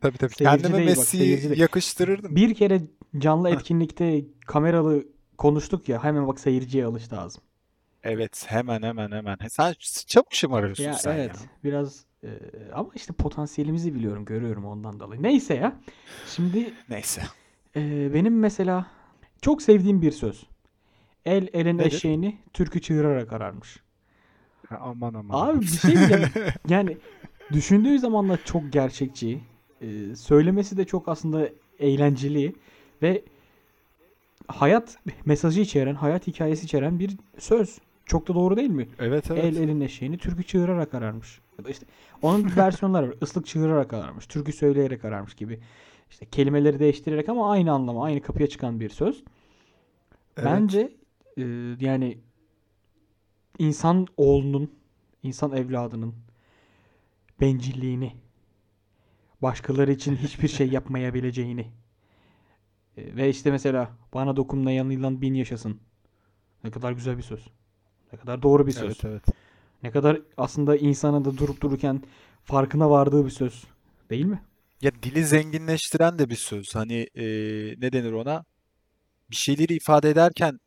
Tabii 0.00 0.18
tabii. 0.18 0.34
Seyirci 0.34 0.62
Kendime 0.62 0.84
Messi'yi 0.84 1.58
yakıştırırdım. 1.60 2.36
Bir 2.36 2.54
kere 2.54 2.82
canlı 3.18 3.50
etkinlikte 3.54 4.24
kameralı 4.46 5.04
konuştuk 5.38 5.88
ya 5.88 6.04
hemen 6.04 6.26
bak 6.28 6.40
seyirciye 6.40 6.84
alıştı 6.84 7.18
ağzım. 7.20 7.42
Evet, 8.02 8.44
hemen 8.48 8.82
hemen 8.82 9.10
hemen. 9.12 9.36
Sen 9.50 9.74
çabuk 10.06 10.34
şımarıyorsun 10.34 10.84
Ya 10.84 10.94
sen 10.94 11.12
ya. 11.14 11.18
evet 11.24 11.36
biraz 11.64 12.04
e, 12.24 12.28
ama 12.74 12.88
işte 12.94 13.12
potansiyelimizi 13.12 13.94
biliyorum 13.94 14.24
görüyorum 14.24 14.64
ondan 14.64 15.00
dolayı. 15.00 15.22
Neyse 15.22 15.54
ya. 15.54 15.76
Şimdi 16.26 16.74
Neyse. 16.88 17.22
e, 17.76 18.10
benim 18.14 18.38
mesela 18.38 18.86
çok 19.42 19.62
sevdiğim 19.62 20.02
bir 20.02 20.12
söz. 20.12 20.46
El 21.24 21.48
elin 21.52 21.78
Nedir? 21.78 21.86
eşeğini 21.92 22.38
türkü 22.52 22.80
çığırarak 22.80 23.32
ararmış. 23.32 23.76
Ha, 24.68 24.78
Aman 24.80 25.14
aman. 25.14 25.48
Abi 25.48 25.60
bir 25.60 25.66
şey 25.66 25.96
diyeceğim. 25.96 26.28
Yani 26.68 26.98
düşündüğü 27.52 27.98
zaman 27.98 28.28
da 28.28 28.44
çok 28.44 28.72
gerçekçi. 28.72 29.40
e, 29.80 30.16
söylemesi 30.16 30.76
de 30.76 30.84
çok 30.84 31.08
aslında 31.08 31.48
eğlenceli 31.78 32.54
ve 33.02 33.24
hayat 34.48 34.98
mesajı 35.24 35.60
içeren, 35.60 35.94
hayat 35.94 36.26
hikayesi 36.26 36.64
içeren 36.64 36.98
bir 36.98 37.16
söz. 37.38 37.78
Çok 38.06 38.28
da 38.28 38.34
doğru 38.34 38.56
değil 38.56 38.70
mi? 38.70 38.88
Evet 38.98 39.30
evet. 39.30 39.44
El 39.44 39.56
elin 39.56 39.80
eşeğini 39.80 40.18
türkü 40.18 40.44
çığırarak 40.44 40.94
ararmış. 40.94 41.40
İşte 41.68 41.86
onun 42.22 42.52
versiyonları 42.56 43.08
var. 43.08 43.14
Islık 43.22 43.46
çığırarak 43.46 43.92
ararmış. 43.92 44.26
Türkü 44.26 44.52
söyleyerek 44.52 45.04
ararmış 45.04 45.34
gibi. 45.34 45.60
İşte 46.10 46.26
kelimeleri 46.26 46.78
değiştirerek 46.78 47.28
ama 47.28 47.50
aynı 47.50 47.72
anlama, 47.72 48.04
aynı 48.04 48.20
kapıya 48.20 48.48
çıkan 48.48 48.80
bir 48.80 48.88
söz. 48.88 49.24
Evet. 50.36 50.46
Bence 50.46 50.92
e, 51.36 51.42
yani 51.80 52.18
insan 53.58 54.06
oğlunun, 54.16 54.70
insan 55.22 55.52
evladının 55.56 56.14
bencilliğini, 57.40 58.12
başkaları 59.42 59.92
için 59.92 60.16
hiçbir 60.16 60.48
şey 60.48 60.68
yapmayabileceğini 60.68 61.66
ve 62.96 63.28
işte 63.28 63.50
mesela 63.50 63.90
bana 64.14 64.36
dokunmayan 64.36 64.90
yılan 64.90 65.22
bin 65.22 65.34
yaşasın. 65.34 65.80
Ne 66.64 66.70
kadar 66.70 66.92
güzel 66.92 67.16
bir 67.16 67.22
söz. 67.22 67.48
Ne 68.12 68.18
kadar 68.18 68.42
doğru 68.42 68.66
bir 68.66 68.72
söz. 68.72 68.84
Evet 68.84 69.04
evet. 69.04 69.22
Ne 69.82 69.90
kadar 69.90 70.20
aslında 70.36 70.76
insanın 70.76 71.24
da 71.24 71.38
durup 71.38 71.60
dururken 71.60 72.02
farkına 72.44 72.90
vardığı 72.90 73.24
bir 73.24 73.30
söz. 73.30 73.64
Değil 74.10 74.24
mi? 74.24 74.42
Ya 74.80 74.90
dili 75.02 75.24
zenginleştiren 75.24 76.18
de 76.18 76.30
bir 76.30 76.36
söz. 76.36 76.74
Hani 76.74 77.08
e, 77.14 77.24
ne 77.78 77.92
denir 77.92 78.12
ona? 78.12 78.44
Bir 79.30 79.36
şeyleri 79.36 79.74
ifade 79.74 80.10
ederken 80.10 80.60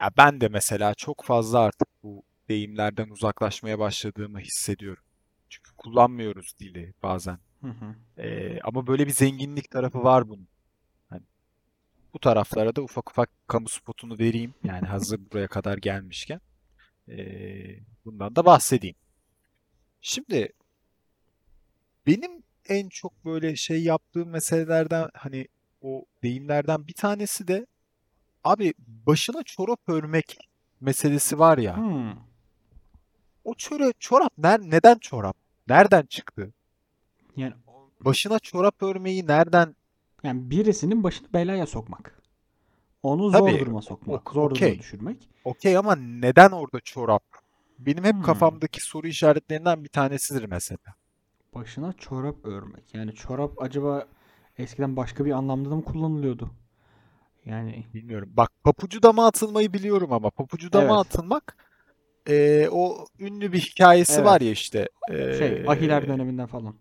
ya 0.00 0.10
ben 0.16 0.40
de 0.40 0.48
mesela 0.48 0.94
çok 0.94 1.24
fazla 1.24 1.58
artık 1.58 1.88
bu 2.02 2.22
deyimlerden 2.48 3.08
uzaklaşmaya 3.08 3.78
başladığımı 3.78 4.40
hissediyorum. 4.40 5.02
Çünkü 5.48 5.70
kullanmıyoruz 5.76 6.52
dili 6.60 6.94
bazen. 7.02 7.38
Hı 7.60 7.68
hı. 7.68 8.22
E, 8.22 8.58
ama 8.60 8.86
böyle 8.86 9.06
bir 9.06 9.12
zenginlik 9.12 9.70
tarafı 9.70 10.04
var 10.04 10.28
bunun. 10.28 10.48
Bu 12.14 12.18
taraflara 12.18 12.76
da 12.76 12.82
ufak 12.82 13.10
ufak 13.10 13.30
kamu 13.46 13.68
spotunu 13.68 14.18
vereyim. 14.18 14.54
Yani 14.64 14.86
hazır 14.86 15.20
buraya 15.32 15.48
kadar 15.48 15.78
gelmişken. 15.78 16.40
E, 17.08 17.16
bundan 18.04 18.36
da 18.36 18.44
bahsedeyim. 18.44 18.96
Şimdi 20.00 20.52
benim 22.06 22.42
en 22.68 22.88
çok 22.88 23.24
böyle 23.24 23.56
şey 23.56 23.82
yaptığım 23.82 24.28
meselelerden 24.28 25.08
hani 25.14 25.48
o 25.82 26.04
deyimlerden 26.22 26.86
bir 26.86 26.92
tanesi 26.92 27.48
de 27.48 27.66
abi 28.44 28.74
başına 28.78 29.42
çorap 29.42 29.88
örmek 29.88 30.38
meselesi 30.80 31.38
var 31.38 31.58
ya. 31.58 31.76
Hmm. 31.76 32.12
O 33.44 33.54
çöre, 33.54 33.92
çorap 33.98 34.38
ner, 34.38 34.60
neden 34.60 34.98
çorap? 34.98 35.36
Nereden 35.68 36.02
çıktı? 36.02 36.52
Yani 37.36 37.54
Başına 38.00 38.38
çorap 38.38 38.82
örmeyi 38.82 39.26
nereden? 39.26 39.76
Yani 40.22 40.50
birisinin 40.50 41.04
başını 41.04 41.32
belaya 41.32 41.66
sokmak. 41.66 42.22
Onu 43.02 43.30
zor 43.30 43.38
Tabii, 43.38 43.60
duruma 43.60 43.82
sokmak, 43.82 44.26
ok- 44.26 44.34
zor 44.34 44.50
duruma 44.50 44.56
okey. 44.56 44.78
düşürmek. 44.78 45.28
Okey 45.44 45.76
ama 45.76 45.96
neden 45.96 46.50
orada 46.50 46.80
çorap? 46.80 47.22
Benim 47.78 48.04
hep 48.04 48.14
Hmm. 48.14 48.22
kafamdaki 48.22 48.80
soru 48.80 49.06
işaretlerinden 49.06 49.84
bir 49.84 49.88
tanesidir 49.88 50.44
mesela. 50.44 50.94
Başına 51.54 51.92
çorap 51.92 52.44
örmek. 52.46 52.94
Yani 52.94 53.14
çorap 53.14 53.62
acaba 53.62 54.08
eskiden 54.58 54.96
başka 54.96 55.24
bir 55.24 55.30
anlamda 55.30 55.70
da 55.70 55.76
mı 55.76 55.84
kullanılıyordu? 55.84 56.50
Yani 57.44 57.86
Bilmiyorum. 57.94 58.28
Bak 58.32 58.50
papucu 58.64 59.02
dama 59.02 59.26
atılmayı 59.26 59.72
biliyorum 59.72 60.12
ama 60.12 60.30
papucu 60.30 60.72
dama 60.72 60.94
Evet. 60.94 61.06
atılmak 61.06 61.56
eee, 62.28 62.68
o 62.72 63.06
ünlü 63.18 63.52
bir 63.52 63.60
hikayesi 63.60 64.12
Evet. 64.12 64.24
var 64.24 64.40
ya 64.40 64.50
işte. 64.50 64.88
şey 65.08 65.16
eee, 65.50 65.66
ahiler 65.66 66.08
döneminden 66.08 66.46
falan. 66.46 66.74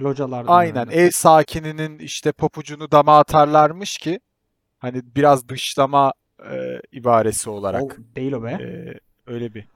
Localar 0.00 0.44
Aynen 0.48 0.74
döneminden. 0.74 0.98
ev 0.98 1.10
sakininin 1.10 1.98
işte 1.98 2.32
papucunu 2.32 2.90
dama 2.90 3.18
atarlarmış 3.18 3.98
ki 3.98 4.20
hani 4.78 5.02
biraz 5.16 5.48
dışlama 5.48 6.12
e, 6.50 6.80
ibaresi 6.92 7.50
O 7.50 7.52
olarak 7.52 7.98
değil 8.16 8.32
o 8.32 8.42
be. 8.42 8.50
e, 8.50 9.00
öyle 9.32 9.54
bir 9.54 9.68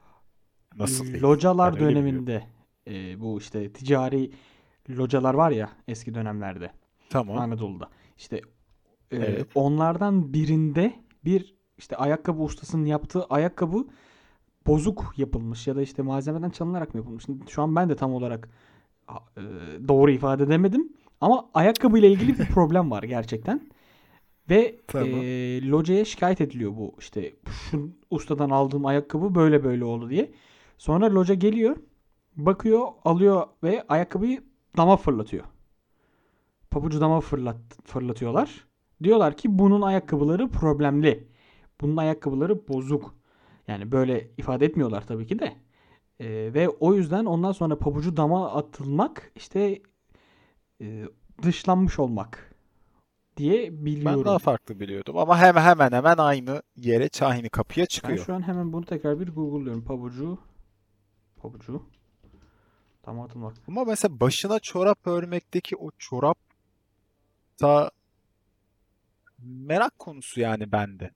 nasıl 0.75 1.05
değil? 1.05 1.23
Localar 1.23 1.75
biliyorum. 1.75 1.95
döneminde 1.95 2.43
e, 2.87 3.19
bu 3.19 3.37
işte 3.37 3.73
ticari 3.73 4.31
localar 4.89 5.33
var 5.33 5.51
ya 5.51 5.69
eski 5.87 6.15
dönemlerde 6.15 6.71
Tamam. 7.09 7.37
Anadolu'da. 7.37 7.89
İşte 8.17 8.35
e, 9.11 9.17
Evet. 9.17 9.47
onlardan 9.55 10.33
birinde 10.33 10.93
bir 11.25 11.55
işte 11.77 11.95
ayakkabı 11.95 12.41
ustasının 12.41 12.85
yaptığı 12.85 13.23
ayakkabı 13.25 13.87
bozuk 14.67 15.13
yapılmış 15.17 15.67
ya 15.67 15.75
da 15.75 15.81
işte 15.81 16.01
malzemeden 16.01 16.49
çalınarak 16.49 16.93
mı 16.93 16.99
yapılmış? 16.99 17.25
Şu 17.49 17.61
an 17.61 17.75
ben 17.75 17.89
de 17.89 17.95
tam 17.95 18.13
olarak 18.13 18.49
doğru 19.87 20.11
ifade 20.11 20.43
edemedim. 20.43 20.93
Ama 21.21 21.49
ayakkabı 21.53 21.99
ile 21.99 22.11
ilgili 22.11 22.39
bir 22.39 22.45
problem 22.53 22.91
var 22.91 23.03
gerçekten. 23.03 23.61
Ve 24.49 24.75
Tamam. 24.87 25.09
e, 25.09 25.67
locaya 25.69 26.05
şikayet 26.05 26.41
ediliyor 26.41 26.71
bu 26.77 26.95
işte 26.99 27.33
şu 27.49 27.91
ustadan 28.09 28.49
aldığım 28.49 28.85
ayakkabı 28.85 29.35
böyle 29.35 29.63
böyle 29.63 29.85
oldu 29.85 30.09
diye. 30.09 30.31
Sonra 30.77 31.13
loca 31.13 31.33
geliyor, 31.33 31.75
bakıyor, 32.35 32.87
alıyor 33.05 33.47
ve 33.63 33.85
ayakkabıyı 33.87 34.43
dama 34.77 34.97
fırlatıyor. 34.97 35.43
Pabucu 36.71 37.01
dama 37.01 37.21
fırlat, 37.21 37.57
fırlatıyorlar. 37.83 38.67
Diyorlar 39.03 39.37
ki 39.37 39.59
bunun 39.59 39.81
ayakkabıları 39.81 40.49
problemli. 40.49 41.27
Bunun 41.81 41.97
ayakkabıları 41.97 42.67
bozuk. 42.67 43.15
Yani 43.67 43.91
böyle 43.91 44.27
ifade 44.37 44.65
etmiyorlar 44.65 45.07
tabii 45.07 45.27
ki 45.27 45.39
de. 45.39 45.55
Ee, 46.19 46.53
ve 46.53 46.69
o 46.69 46.93
yüzden 46.93 47.25
ondan 47.25 47.51
sonra 47.51 47.79
pabucu 47.79 48.17
dama 48.17 48.51
atılmak 48.51 49.31
işte 49.35 49.81
e, 50.81 51.05
dışlanmış 51.41 51.99
olmak 51.99 52.55
diye 53.37 53.71
Ben 53.71 53.85
biliyorum. 53.85 54.25
daha 54.25 54.39
farklı 54.39 54.79
biliyordum 54.79 55.17
ama 55.17 55.39
hemen 55.39 55.61
hemen 55.61 55.91
hemen 55.91 56.17
aynı 56.17 56.61
yere 56.75 57.09
aynı 57.21 57.49
kapıya 57.49 57.83
Ben 57.83 57.87
çıkıyor. 57.87 58.25
şu 58.25 58.33
an 58.33 58.47
hemen 58.47 58.73
bunu 58.73 58.85
tekrar 58.85 59.19
bir 59.19 59.27
google'lıyorum. 59.27 59.83
Pabucu 59.85 60.37
pabucu 61.37 61.83
dama 63.05 63.23
atılmak. 63.25 63.53
Ama 63.67 63.83
mesela 63.83 64.19
başına 64.19 64.59
çorap 64.59 65.07
örmekteki 65.07 65.75
o 65.75 65.91
çorap 65.97 66.37
da 67.61 67.91
merak 69.43 69.99
konusu 69.99 70.41
yani 70.41 70.71
bende. 70.71 71.11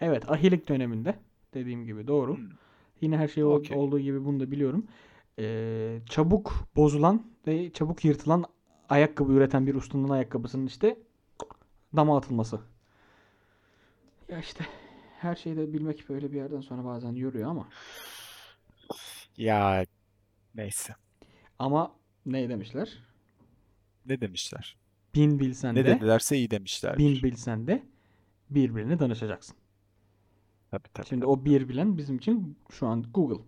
Evet, 0.00 0.30
ahilik 0.30 0.68
döneminde 0.68 1.14
dediğim 1.54 1.84
gibi 1.84 2.06
doğru. 2.06 2.36
Hmm. 2.36 2.48
Yine 3.00 3.16
her 3.18 3.28
şey 3.28 3.44
Okey. 3.44 3.76
olduğu 3.78 3.98
gibi 4.00 4.24
bunu 4.24 4.40
da 4.40 4.50
biliyorum. 4.50 4.86
Ee, 5.38 5.98
çabuk 6.10 6.68
bozulan 6.76 7.26
ve 7.46 7.72
çabuk 7.72 8.04
yırtılan 8.04 8.44
ayakkabı 8.88 9.32
üreten 9.32 9.66
bir 9.66 9.74
ustanın 9.74 10.08
ayakkabısının 10.08 10.66
işte 10.66 10.98
dama 11.96 12.16
atılması. 12.18 12.60
Ya 14.28 14.38
işte 14.38 14.64
her 15.20 15.34
şeyi 15.36 15.56
de 15.56 15.72
bilmek 15.72 16.08
böyle 16.08 16.32
bir 16.32 16.36
yerden 16.36 16.60
sonra 16.60 16.84
bazen 16.84 17.12
yoruyor 17.12 17.50
ama 17.50 17.68
Ya 19.36 19.86
neyse. 20.54 20.94
ama 21.58 21.96
ne 22.26 22.48
demişler? 22.48 22.98
Ne 24.06 24.20
demişler? 24.20 24.76
Bin 25.14 25.40
bilsen 25.40 25.74
Ne 25.76 25.84
de 25.84 25.86
dedilerse 25.86 26.36
iyi 26.36 26.50
demişlerdir. 26.50 26.98
bin 26.98 27.22
bilsen 27.22 27.66
de 27.66 27.82
birbirine 28.50 28.98
danışacaksın. 28.98 29.56
Tabii 30.70 30.88
tabii. 30.94 31.06
Şimdi 31.06 31.26
o 31.26 31.44
bir 31.44 31.68
bilen 31.68 31.98
bizim 31.98 32.16
için 32.16 32.58
şu 32.70 32.86
an 32.86 33.02
Google. 33.14 33.44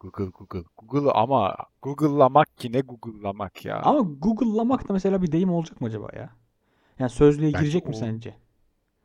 Google 0.00 0.24
Google. 0.24 0.62
Google 0.78 1.10
ama 1.10 1.56
Google'lamak 1.82 2.58
ki 2.58 2.72
ne 2.72 2.80
Google'lamak 2.80 3.64
ya. 3.64 3.80
Ama 3.82 4.00
Google'lamak 4.00 4.88
da 4.88 4.92
mesela 4.92 5.22
bir 5.22 5.32
deyim 5.32 5.50
olacak 5.52 5.80
mı 5.80 5.86
acaba 5.86 6.08
ya? 6.16 6.30
Yani 6.98 7.10
sözlüğe 7.10 7.46
Bence 7.46 7.58
girecek 7.58 7.86
mi 7.88 7.94
o- 7.96 7.98
sence? 7.98 8.36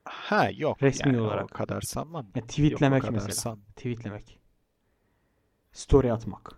Ha 0.06 0.50
yok 0.50 0.84
Resmi 0.84 1.08
yani 1.08 1.22
o 1.22 1.26
olarak. 1.26 1.50
kadar 1.50 1.82
sanmam. 1.82 2.26
Ya 2.26 2.30
Yok 2.36 2.44
o 2.44 2.48
tweetlemek 2.48 3.02
kadar 3.02 3.14
mesela. 3.14 3.34
san. 3.34 3.60
Tweetlemek. 3.76 4.40
Story 5.72 6.12
atmak. 6.14 6.52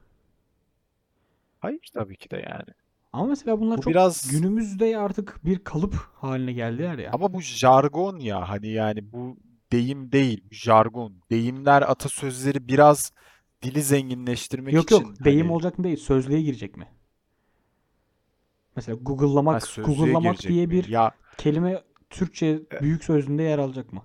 Hayır 1.59 1.89
tabii 1.93 2.17
ki 2.17 2.29
de 2.31 2.37
yani. 2.49 2.73
Ama 3.13 3.25
mesela 3.25 3.59
bunlar 3.59 3.77
Bu 3.77 3.81
çok 3.81 3.91
biraz 3.93 4.27
günümüzde 4.31 4.97
artık 4.97 5.45
bir 5.45 5.59
kalıp 5.63 5.95
haline 6.13 6.53
geldiler 6.53 6.97
ya. 6.97 7.11
ama 7.13 7.33
bu 7.33 7.41
jargon 7.41 8.17
ya 8.19 8.49
hani 8.49 8.67
yani 8.67 9.11
bu 9.11 9.37
deyim 9.75 10.11
değil, 10.11 10.43
jargon. 10.51 11.13
Deyimler, 11.29 11.81
atasözleri 11.81 12.67
biraz 12.67 13.11
dili 13.61 13.81
zenginleştirmek 13.83 14.73
Yok 14.73 14.91
için 14.91 15.05
yok 15.05 15.25
deyim 15.25 15.41
hani 15.41 15.53
olacak 15.53 15.77
mı 15.77 15.83
değil 15.83 15.97
sözlüğe 15.97 16.41
girecek 16.41 16.77
mi? 16.77 16.87
Mesela 18.75 18.97
Google'lamak, 19.01 19.61
Google'lamak 19.77 20.39
diye 20.41 20.65
mi? 20.65 20.71
bir 20.71 20.87
Ya 20.87 21.11
kelime 21.37 21.83
Türkçe 22.09 22.59
büyük 22.81 23.03
sözlüğünde 23.03 23.43
yer 23.43 23.59
alacak 23.59 23.93
mı? 23.93 24.03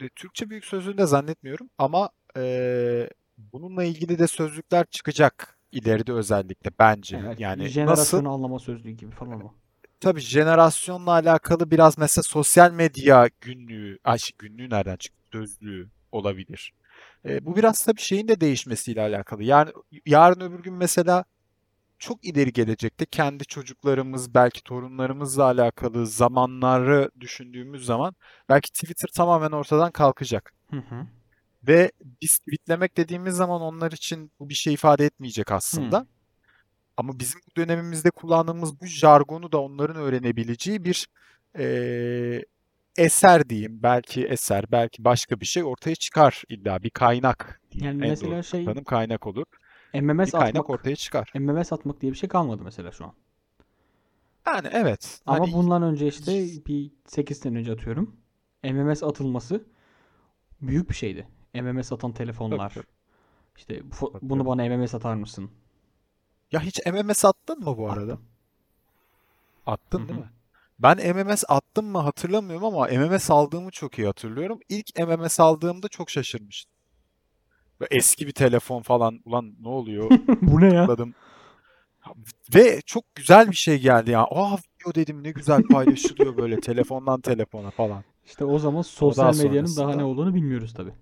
e, 0.00 0.08
Türkçe 0.08 0.50
büyük 0.50 0.64
sözlüğünde 0.64 1.06
zannetmiyorum 1.06 1.70
ama 1.78 2.10
e, 2.36 3.10
bununla 3.38 3.84
ilgili 3.84 4.18
de 4.18 4.26
sözlükler 4.26 4.86
çıkacak 4.90 5.58
ileride 5.72 6.12
özellikle 6.12 6.70
bence. 6.78 7.16
Evet, 7.26 7.40
Yani 7.40 7.62
nasıl? 7.62 7.70
jenerasyonu 7.70 8.32
anlama 8.32 8.58
sözlüğü 8.58 8.90
gibi 8.90 9.10
falan 9.10 9.40
o. 9.44 9.54
Tabii 10.00 10.20
jenerasyonla 10.20 11.10
alakalı 11.10 11.70
biraz 11.70 11.98
mesela 11.98 12.22
sosyal 12.22 12.72
medya 12.72 13.28
günlüğü, 13.40 13.98
ay 14.04 14.18
şey, 14.18 14.36
günlüğü 14.38 14.70
nereden 14.70 14.96
çıktı? 14.96 15.18
Sözlüğü 15.32 15.88
olabilir. 16.12 16.72
E, 17.24 17.46
bu 17.46 17.56
biraz 17.56 17.84
tabii 17.84 18.00
şeyin 18.00 18.28
de 18.28 18.40
değişmesiyle 18.40 19.00
alakalı. 19.00 19.42
Yani 19.42 19.70
yarın 20.06 20.40
öbür 20.40 20.62
gün 20.62 20.74
mesela 20.74 21.24
çok 21.98 22.24
ileri 22.24 22.52
gelecekte 22.52 23.06
kendi 23.06 23.44
çocuklarımız, 23.44 24.34
belki 24.34 24.62
torunlarımızla 24.62 25.44
alakalı 25.44 26.06
zamanları 26.06 27.10
düşündüğümüz 27.20 27.84
zaman 27.86 28.14
belki 28.48 28.72
Twitter 28.72 29.08
tamamen 29.14 29.50
ortadan 29.50 29.90
kalkacak. 29.90 30.52
Hı 30.70 30.76
hı. 30.76 31.06
Ve 31.68 31.92
biz 32.22 32.38
tweetlemek 32.38 32.96
dediğimiz 32.96 33.34
zaman 33.34 33.60
onlar 33.60 33.92
için 33.92 34.32
bu 34.40 34.48
bir 34.48 34.54
şey 34.54 34.74
ifade 34.74 35.04
etmeyecek 35.04 35.52
aslında. 35.52 36.06
Ama 36.98 37.18
bizim 37.18 37.40
bu 37.50 37.56
dönemimizde 37.56 38.10
kullandığımız 38.10 38.80
bu 38.80 38.86
jargonu 38.86 39.52
da 39.52 39.62
onların 39.62 39.96
öğrenebileceği 39.96 40.84
bir 40.84 41.08
eee, 41.58 42.44
eser 42.96 43.48
diyeyim. 43.48 43.82
Belki 43.82 44.26
eser, 44.26 44.64
belki 44.72 45.04
başka 45.04 45.40
bir 45.40 45.46
şey 45.46 45.64
ortaya 45.64 45.94
çıkar 45.94 46.42
illa 46.48 46.82
bir 46.82 46.90
kaynak 46.90 47.60
diyeyim. 47.70 47.86
Yani 47.94 48.04
En 48.04 48.10
mesela 48.10 48.32
doğru 48.32 48.42
şey 48.42 48.64
tanım 48.64 48.84
kaynak 48.84 49.26
olur. 49.26 49.44
Bir 49.94 50.00
MMS 50.00 50.30
kaynak 50.30 50.48
atmak 50.48 50.70
ortaya 50.70 50.96
çıkar. 50.96 51.32
MMS 51.34 51.72
atmak 51.72 52.00
diye 52.00 52.12
bir 52.12 52.16
şey 52.16 52.28
kalmadı 52.28 52.62
mesela 52.64 52.92
şu 52.92 53.04
an. 53.04 53.12
Yani 54.46 54.68
evet. 54.72 55.20
Ama 55.26 55.40
Hani 55.40 55.52
bundan 55.52 55.82
önce 55.82 56.06
işte 56.06 56.32
bir 56.66 56.90
8 57.06 57.38
sene 57.38 57.58
önce 57.58 57.72
atıyorum. 57.72 58.16
MMS 58.64 59.02
atılması 59.02 59.64
büyük 60.60 60.90
bir 60.90 60.94
şeydi. 60.94 61.28
MMS 61.54 61.92
atan 61.92 62.12
telefonlar. 62.12 62.70
tabii. 62.74 62.84
İşte 63.56 63.82
Tabii, 64.00 64.12
bunu 64.22 64.46
bana 64.46 64.76
MMS 64.76 64.94
atar 64.94 65.14
mısın? 65.14 65.50
Ya 66.52 66.60
hiç 66.60 66.80
MMS 66.86 67.24
attın 67.24 67.58
mı 67.60 67.78
bu 67.78 67.90
arada? 67.90 68.18
Attın 69.66 70.08
değil 70.08 70.20
mi? 70.20 70.30
Ben 70.78 71.16
MMS 71.16 71.44
attım 71.48 71.86
mı 71.86 71.98
hatırlamıyorum 71.98 72.64
ama 72.64 72.86
MMS 72.86 73.30
aldığımı 73.30 73.70
çok 73.70 73.98
iyi 73.98 74.06
hatırlıyorum. 74.06 74.60
İlk 74.68 74.98
MMS 74.98 75.40
aldığımda 75.40 75.88
çok 75.88 76.10
şaşırmıştım. 76.10 76.72
Böyle 77.80 77.96
eski 77.96 78.26
bir 78.26 78.32
telefon 78.32 78.82
falan. 78.82 79.20
Ulan 79.24 79.54
ne 79.60 79.68
oluyor? 79.68 80.10
Bu 80.42 80.60
ne 80.60 80.74
ya? 80.74 80.82
Tıkladım. 80.82 81.14
Ve 82.54 82.80
çok 82.86 83.14
güzel 83.14 83.50
bir 83.50 83.56
şey 83.56 83.78
geldi 83.78 84.10
ya. 84.10 84.20
Aa 84.20 84.56
video 84.56 84.94
dedim 84.94 85.24
ne 85.24 85.30
güzel 85.30 85.62
paylaşılıyor 85.62 86.36
böyle 86.36 86.60
telefondan 86.60 87.20
telefona 87.20 87.70
falan. 87.70 88.04
İşte 88.26 88.44
o 88.44 88.58
zaman 88.58 88.74
Ama 88.74 88.82
sosyal 88.82 89.32
daha 89.32 89.44
medyanın 89.44 89.76
daha 89.76 89.94
ne 89.94 90.04
olduğunu 90.04 90.34
bilmiyoruz 90.34 90.74
tabii. 90.74 90.92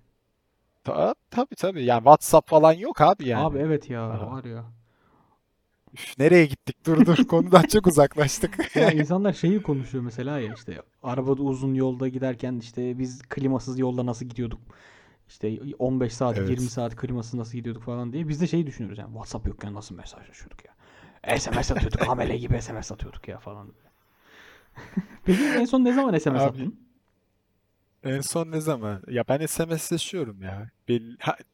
ta, 0.85 1.15
tabii 1.31 1.55
tabii 1.55 1.85
yani 1.85 1.99
WhatsApp 1.99 2.49
falan 2.49 2.73
yok 2.73 3.01
abi 3.01 3.29
yani. 3.29 3.45
Abi 3.45 3.59
evet 3.59 3.91
ya 3.91 4.11
Aha. 4.11 4.31
var 4.31 4.45
ya. 4.45 4.65
Üf, 5.97 6.19
nereye 6.19 6.47
gittik? 6.47 6.87
Dur 6.87 7.07
dur 7.07 7.17
konudan 7.29 7.63
çok 7.63 7.87
uzaklaştık. 7.87 8.77
Ya 8.77 8.91
insanlar 8.93 9.33
şeyi 9.33 9.63
konuşuyor 9.63 10.05
mesela 10.05 10.39
ya 10.39 10.55
işte 10.55 10.83
arabada 11.03 11.43
uzun 11.43 11.75
yolda 11.75 12.09
giderken 12.09 12.59
işte 12.63 12.99
biz 12.99 13.23
klimasız 13.23 13.79
yolda 13.79 14.07
nasıl 14.07 14.27
gidiyorduk? 14.27 14.61
İşte 15.29 15.59
15 15.79 16.15
saat, 16.15 16.39
Evet. 16.39 16.51
20 16.51 16.69
saat 16.69 16.97
klimasız 16.97 17.35
nasıl 17.35 17.53
gidiyorduk 17.53 17.83
falan 17.83 18.13
diye. 18.13 18.29
Biz 18.29 18.41
de 18.41 18.47
şeyi 18.47 18.67
düşünüyoruz 18.67 18.99
yani 18.99 19.13
WhatsApp 19.13 19.49
yokken 19.49 19.75
nasıl 19.75 19.95
mesajlaşıyorduk 19.95 20.59
ya. 20.65 20.77
SMS 21.39 21.71
atıyorduk, 21.71 22.09
amele 22.09 22.37
gibi 22.37 22.63
SMS 22.63 22.93
atıyorduk 22.93 23.29
ya 23.29 23.39
falan. 23.39 23.73
Peki 25.25 25.43
en 25.45 25.65
son 25.65 25.85
ne 25.85 25.93
zaman 25.93 26.19
SMS 26.19 26.27
Abi, 26.27 26.39
attın? 26.39 26.81
En 28.05 28.21
son 28.21 28.51
ne 28.51 28.61
zaman? 28.61 29.03
Ya 29.09 29.25
ben 29.29 29.47
SMS'leşiyorum 29.47 30.43
ya. 30.43 30.71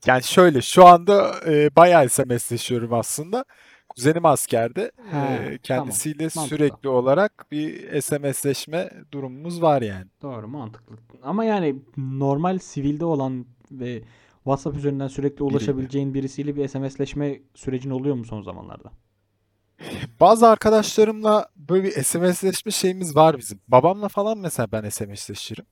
Yani 0.07 0.23
şöyle 0.23 0.63
şu 0.63 0.87
anda 0.87 1.35
e, 1.47 1.77
bayağı 1.77 2.09
SMS'leşiyorum 2.09 2.93
aslında. 2.93 3.45
Kuzenim 3.97 4.27
askerde. 4.27 4.93
He, 5.11 5.19
E, 5.19 5.39
tamam. 5.39 5.59
kendisiyle 5.63 6.23
Mantıklı. 6.25 6.47
sürekli 6.49 6.89
olarak 6.89 7.47
bir 7.53 8.01
SMS'leşme 8.01 8.91
durumumuz 9.13 9.63
var 9.63 9.83
yani. 9.83 10.07
Doğru, 10.23 10.49
mantıklı. 10.49 10.97
Ama 11.23 11.45
yani 11.45 11.77
normal 11.97 12.59
sivilde 12.59 13.05
olan 13.05 13.47
ve 13.71 14.03
WhatsApp 14.37 14.77
üzerinden 14.77 15.09
sürekli 15.09 15.43
ulaşabileceğin 15.43 16.15
birisiyle 16.15 16.57
bir 16.57 16.69
SMS'leşme 16.69 17.41
sürecin 17.55 17.91
oluyor 17.91 18.15
mu 18.17 18.25
son 18.25 18.43
zamanlarda? 18.43 18.91
Bazı 20.21 20.49
arkadaşlarımla 20.49 21.49
böyle 21.57 21.85
bir 21.85 22.03
SMS'leşme 22.03 22.73
şeyimiz 22.73 23.17
var 23.17 23.39
bizim. 23.39 23.61
Babamla 23.69 24.09
falan 24.09 24.39
mesela 24.39 24.73
ben 24.73 24.89
SMS'leşirim. 24.89 25.65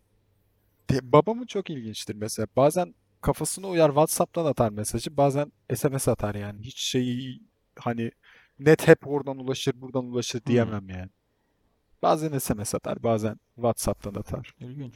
Babamın 1.02 1.46
çok 1.46 1.70
ilginçtir 1.70 2.14
mesela. 2.14 2.46
Bazen 2.56 2.94
kafasına 3.20 3.68
uyar 3.68 3.88
WhatsApp'tan 3.88 4.44
atar 4.44 4.70
mesajı, 4.70 5.16
bazen 5.16 5.52
SMS 5.74 6.08
atar 6.08 6.34
yani. 6.34 6.60
Hiç 6.62 6.78
şeyi 6.80 7.42
hani 7.78 8.10
net 8.58 8.88
hep 8.88 9.06
oradan 9.08 9.38
ulaşır, 9.38 9.80
buradan 9.80 10.04
ulaşır 10.04 10.40
Hmm. 10.46 10.46
diyemem 10.46 10.88
yani. 10.88 11.10
Bazen 12.02 12.38
SMS 12.38 12.74
atar, 12.74 13.02
bazen 13.02 13.40
WhatsApp'tan 13.56 14.14
atar. 14.14 14.54
İlginç. 14.60 14.94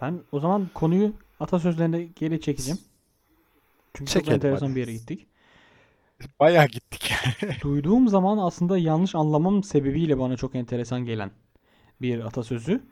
Ben 0.00 0.22
o 0.32 0.40
zaman 0.40 0.68
konuyu 0.74 1.12
atasözlerine 1.40 2.04
geri 2.04 2.40
çekeceğim. 2.40 2.80
Çünkü 3.94 4.12
çok 4.12 4.26
Çekelim 4.26 4.34
enteresan 4.34 4.66
hadi. 4.66 4.74
bir 4.74 4.80
yere 4.80 4.92
gittik. 4.92 5.26
Bayağı 6.40 6.66
gittik 6.68 7.10
yani. 7.10 7.60
Duyduğum 7.60 8.08
zaman 8.08 8.38
aslında 8.38 8.78
yanlış 8.78 9.14
anlamam 9.14 9.62
sebebiyle 9.62 10.18
bana 10.18 10.36
çok 10.36 10.54
enteresan 10.54 11.04
gelen 11.04 11.30
bir 12.02 12.20
atasözü. 12.20 12.82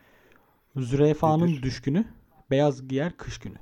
Zürafanın 0.77 1.53
Nedir? 1.53 1.63
düşkünü, 1.63 2.05
beyaz 2.51 2.89
giyer 2.89 3.17
kış 3.17 3.39
günü. 3.39 3.57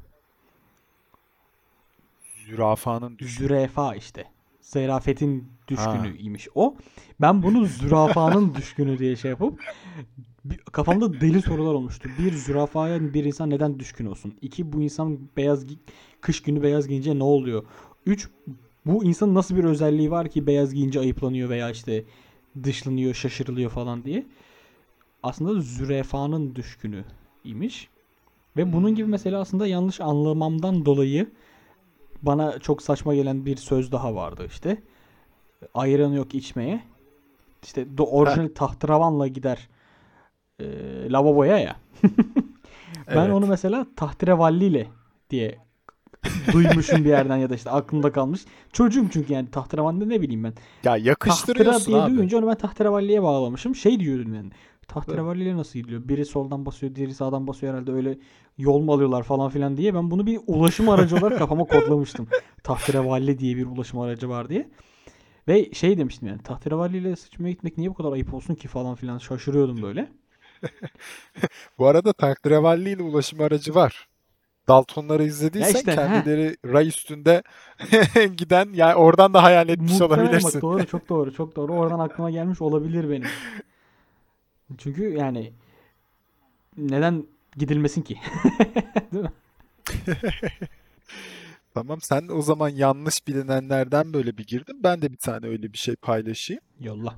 Zürafanın 2.47 3.19
düşü. 3.19 3.39
Zürafa 3.39 3.95
işte. 3.95 4.34
Zerafetin 4.65 5.45
düşkünüymiş 5.69 6.49
o. 6.55 6.75
Ben 7.21 7.43
bunu 7.43 7.67
zürafanın 7.67 8.55
düşkünü 8.59 8.99
diye 8.99 9.17
şey 9.17 9.31
yapıp 9.31 9.61
bir- 10.45 10.59
kafamda 10.59 11.21
deli 11.21 11.43
sorular 11.43 11.75
olmuştu. 11.75 12.09
Bir 12.19 12.33
zürafaya 12.33 13.15
bir 13.15 13.25
insan 13.25 13.51
neden 13.51 13.79
düşkün 13.79 14.07
olsun? 14.07 14.35
İki 14.43 14.73
bu 14.73 14.83
insan 14.83 15.19
beyaz 15.37 15.65
gi- 15.65 15.79
kış 16.21 16.43
günü 16.43 16.63
beyaz 16.63 16.89
giyince 16.89 17.19
ne 17.19 17.23
oluyor? 17.23 17.65
Üç 18.07 18.29
bu 18.87 19.05
insanın 19.05 19.35
nasıl 19.35 19.57
bir 19.57 19.65
özelliği 19.65 20.11
var 20.11 20.29
ki 20.29 20.47
beyaz 20.47 20.75
giyince 20.75 21.01
ayıplanıyor 21.01 21.49
veya 21.49 21.71
işte 21.71 22.05
dışlanıyor, 22.65 23.15
şaşırılıyor 23.15 23.71
falan 23.71 24.05
diye. 24.05 24.27
Aslında 25.23 25.61
zürafanın 25.61 26.55
düşkünü 26.55 27.05
imiş. 27.45 27.89
Ve 28.57 28.73
bunun 28.73 28.95
gibi 28.95 29.09
mesela 29.09 29.41
aslında 29.41 29.67
yanlış 29.67 30.01
anlamamdan 30.01 30.85
dolayı 30.85 31.31
bana 32.27 32.59
çok 32.59 32.83
saçma 32.83 33.15
gelen 33.15 33.47
bir 33.47 33.57
söz 33.57 33.93
daha 33.93 34.15
vardı 34.15 34.47
işte. 34.49 34.83
Ayran 35.75 36.13
yok 36.13 36.35
içmeye. 36.35 36.81
İşte 37.63 37.83
do- 37.83 38.07
orijinal 38.11 38.49
tahterevanla 38.55 39.29
gider 39.29 39.69
e, 40.61 40.65
lavaboya 41.11 41.59
ya. 41.59 41.77
Ben 43.09 43.17
Evet. 43.25 43.33
onu 43.35 43.47
mesela 43.47 43.87
tahterevalliyle 43.97 44.87
diye 45.31 45.59
duymuşum 46.53 47.05
bir 47.05 47.09
yerden 47.09 47.37
ya 47.37 47.51
da 47.51 47.55
işte 47.55 47.71
aklımda 47.71 48.13
kalmış. 48.13 48.45
Çocuğum 48.73 49.07
çünkü 49.13 49.33
yani 49.33 49.51
tahterevalli 49.51 50.09
ne 50.09 50.21
bileyim 50.21 50.45
ben. 50.45 50.53
Ya 50.85 50.97
yakıştırıyorsun 50.97 51.87
diye 51.87 52.03
abi. 52.03 52.11
duyunca 52.17 52.39
onu 52.39 52.47
ben 52.47 52.55
tahterevalliye 52.55 53.23
bağlamışım. 53.23 53.75
Şey 53.75 54.01
diyordum 54.01 54.35
yani. 54.35 54.51
Tahterevalliyle 54.89 55.57
nasıl 55.57 55.79
gidiliyor? 55.79 56.09
Biri 56.09 56.25
soldan 56.25 56.67
basıyor, 56.67 56.95
diğeri 56.95 57.15
sağdan 57.15 57.47
basıyor 57.47 57.73
herhalde 57.73 57.93
öyle 57.93 58.19
yol 58.59 58.81
mu 58.81 58.93
alıyorlar 58.93 59.23
falan 59.23 59.51
filan 59.51 59.77
diye 59.77 59.95
ben 59.95 60.11
bunu 60.11 60.27
bir 60.27 60.41
ulaşım 60.47 60.89
aracı 60.89 61.17
olarak 61.17 61.39
kafama 61.39 61.65
kodlamıştım. 61.65 62.29
Tahterevalli 62.63 63.39
diye 63.39 63.57
bir 63.57 63.67
ulaşım 63.67 64.01
aracı 64.01 64.29
var 64.29 64.49
diye. 64.49 64.71
Ve 65.49 65.73
şey 65.73 65.99
demiştim 65.99 66.29
yani 66.29 66.43
tahterevalliyle 66.43 67.17
sıçmaya 67.17 67.51
gitmek 67.51 67.79
niye 67.79 67.91
bu 67.91 67.95
kadar 67.95 68.13
ayıp 68.13 68.35
olsun 68.35 68.55
ki 68.55 68.69
falan 68.69 68.95
filan 68.95 69.19
şaşırıyordum 69.19 69.83
böyle. 69.83 70.09
Bu 71.79 71.87
arada 71.87 72.13
tahterevalli 72.13 72.91
ile 72.91 73.03
ulaşım 73.03 73.41
aracı 73.41 73.75
var. 73.75 74.09
Daltonları 74.69 75.25
izlediysen 75.25 75.75
işte, 75.75 75.93
he. 75.93 75.97
kendileri 75.97 76.57
ray 76.67 76.89
üstünde 76.89 77.43
giden 78.37 78.69
yani 78.73 78.95
oradan 78.95 79.35
da 79.35 79.43
hayal 79.43 79.69
etmiş 79.69 79.93
Muhtemelen 79.93 80.25
olabilirsin. 80.25 80.55
bak 80.55 80.63
doğru 80.63 80.87
çok 80.87 81.09
doğru 81.09 81.35
çok 81.35 81.57
doğru. 81.57 81.73
Oradan 81.73 81.99
aklıma 81.99 82.31
gelmiş 82.31 82.63
olabilir 82.63 83.11
benim. 83.11 83.29
Çünkü 84.79 85.17
yani 85.17 85.53
neden 86.77 87.27
gidilmesin 87.57 88.03
ki? 88.03 88.21
Değil 89.13 89.25
mi? 89.25 89.33
Tamam 91.75 92.01
sen 92.01 92.29
o 92.29 92.43
zaman 92.43 92.69
yanlış 92.69 93.27
bilinenlerden 93.27 94.13
böyle 94.13 94.39
bir 94.39 94.47
girdin. 94.47 94.83
Ben 94.83 95.03
de 95.03 95.13
bir 95.13 95.17
tane 95.17 95.47
öyle 95.47 95.73
bir 95.73 95.79
şey 95.79 95.97
paylaşayım. 95.97 96.63
Yolla. 96.81 97.15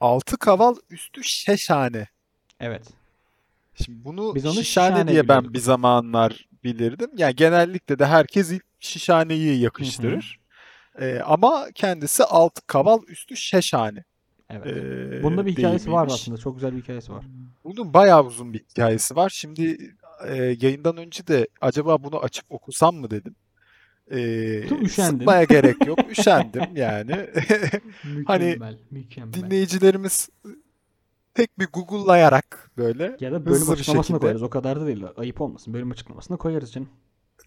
Altı 0.00 0.36
kaval 0.36 0.76
üstü 0.90 1.24
şeşhane. 1.24 2.08
Evet. 2.60 2.82
Şimdi 3.74 4.04
bunu 4.04 4.34
Biz 4.34 4.46
onu 4.46 4.54
şişhane 4.54 4.94
şişhane 4.94 5.10
diye 5.10 5.28
ben 5.28 5.54
bir 5.54 5.58
zamanlar 5.58 6.48
bilirdim. 6.64 7.10
Yani 7.16 7.36
genellikle 7.36 7.98
de 7.98 8.06
herkes 8.06 8.50
ilk 8.50 8.64
şişhaneyi 8.80 9.52
Hı 9.52 9.58
hı. 9.58 9.62
yakıştırır. 9.62 10.40
Ee, 11.00 11.20
ama 11.24 11.68
kendisi 11.74 12.24
altı 12.24 12.66
kaval 12.66 13.02
üstü 13.08 13.36
şeşhane. 13.36 14.04
Evet. 14.52 14.76
Ee, 14.76 15.22
Bunda 15.22 15.46
bir 15.46 15.52
hikayesi 15.52 15.92
var 15.92 16.06
aslında. 16.06 16.38
Çok 16.38 16.54
güzel 16.54 16.76
bir 16.76 16.82
hikayesi 16.82 17.12
var. 17.12 17.24
Bunun 17.64 17.94
bayağı 17.94 18.26
uzun 18.26 18.52
bir 18.52 18.58
hikayesi 18.58 19.16
var. 19.16 19.30
Şimdi 19.30 19.94
e, 20.28 20.56
yayından 20.60 20.96
önce 20.96 21.26
de 21.26 21.48
acaba 21.60 22.04
bunu 22.04 22.18
açıp 22.18 22.44
okusam 22.48 22.96
mı 22.96 23.10
dedim. 23.10 23.34
E, 24.10 24.88
sıkmaya 24.88 25.44
gerek 25.44 25.86
yok. 25.86 25.98
Üşendim 26.10 26.76
yani. 26.76 27.30
Hani 28.26 28.44
Mükemmel, 28.44 28.78
mükemmel. 28.90 29.32
Dinleyicilerimiz 29.32 30.28
tek 31.34 31.58
bir 31.58 31.66
Google'layarak 31.72 32.70
böyle 32.76 33.16
Ya 33.20 33.32
da 33.32 33.46
bölüm 33.46 33.70
açıklamasına 33.70 34.02
şekilde 34.02 34.18
koyarız. 34.18 34.42
O 34.42 34.50
kadar 34.50 34.80
da 34.80 34.86
değil. 34.86 35.04
Ayıp 35.16 35.40
olmasın. 35.40 35.74
Bölüm 35.74 35.90
açıklamasına 35.90 36.36
koyarız 36.36 36.72
canım. 36.72 36.88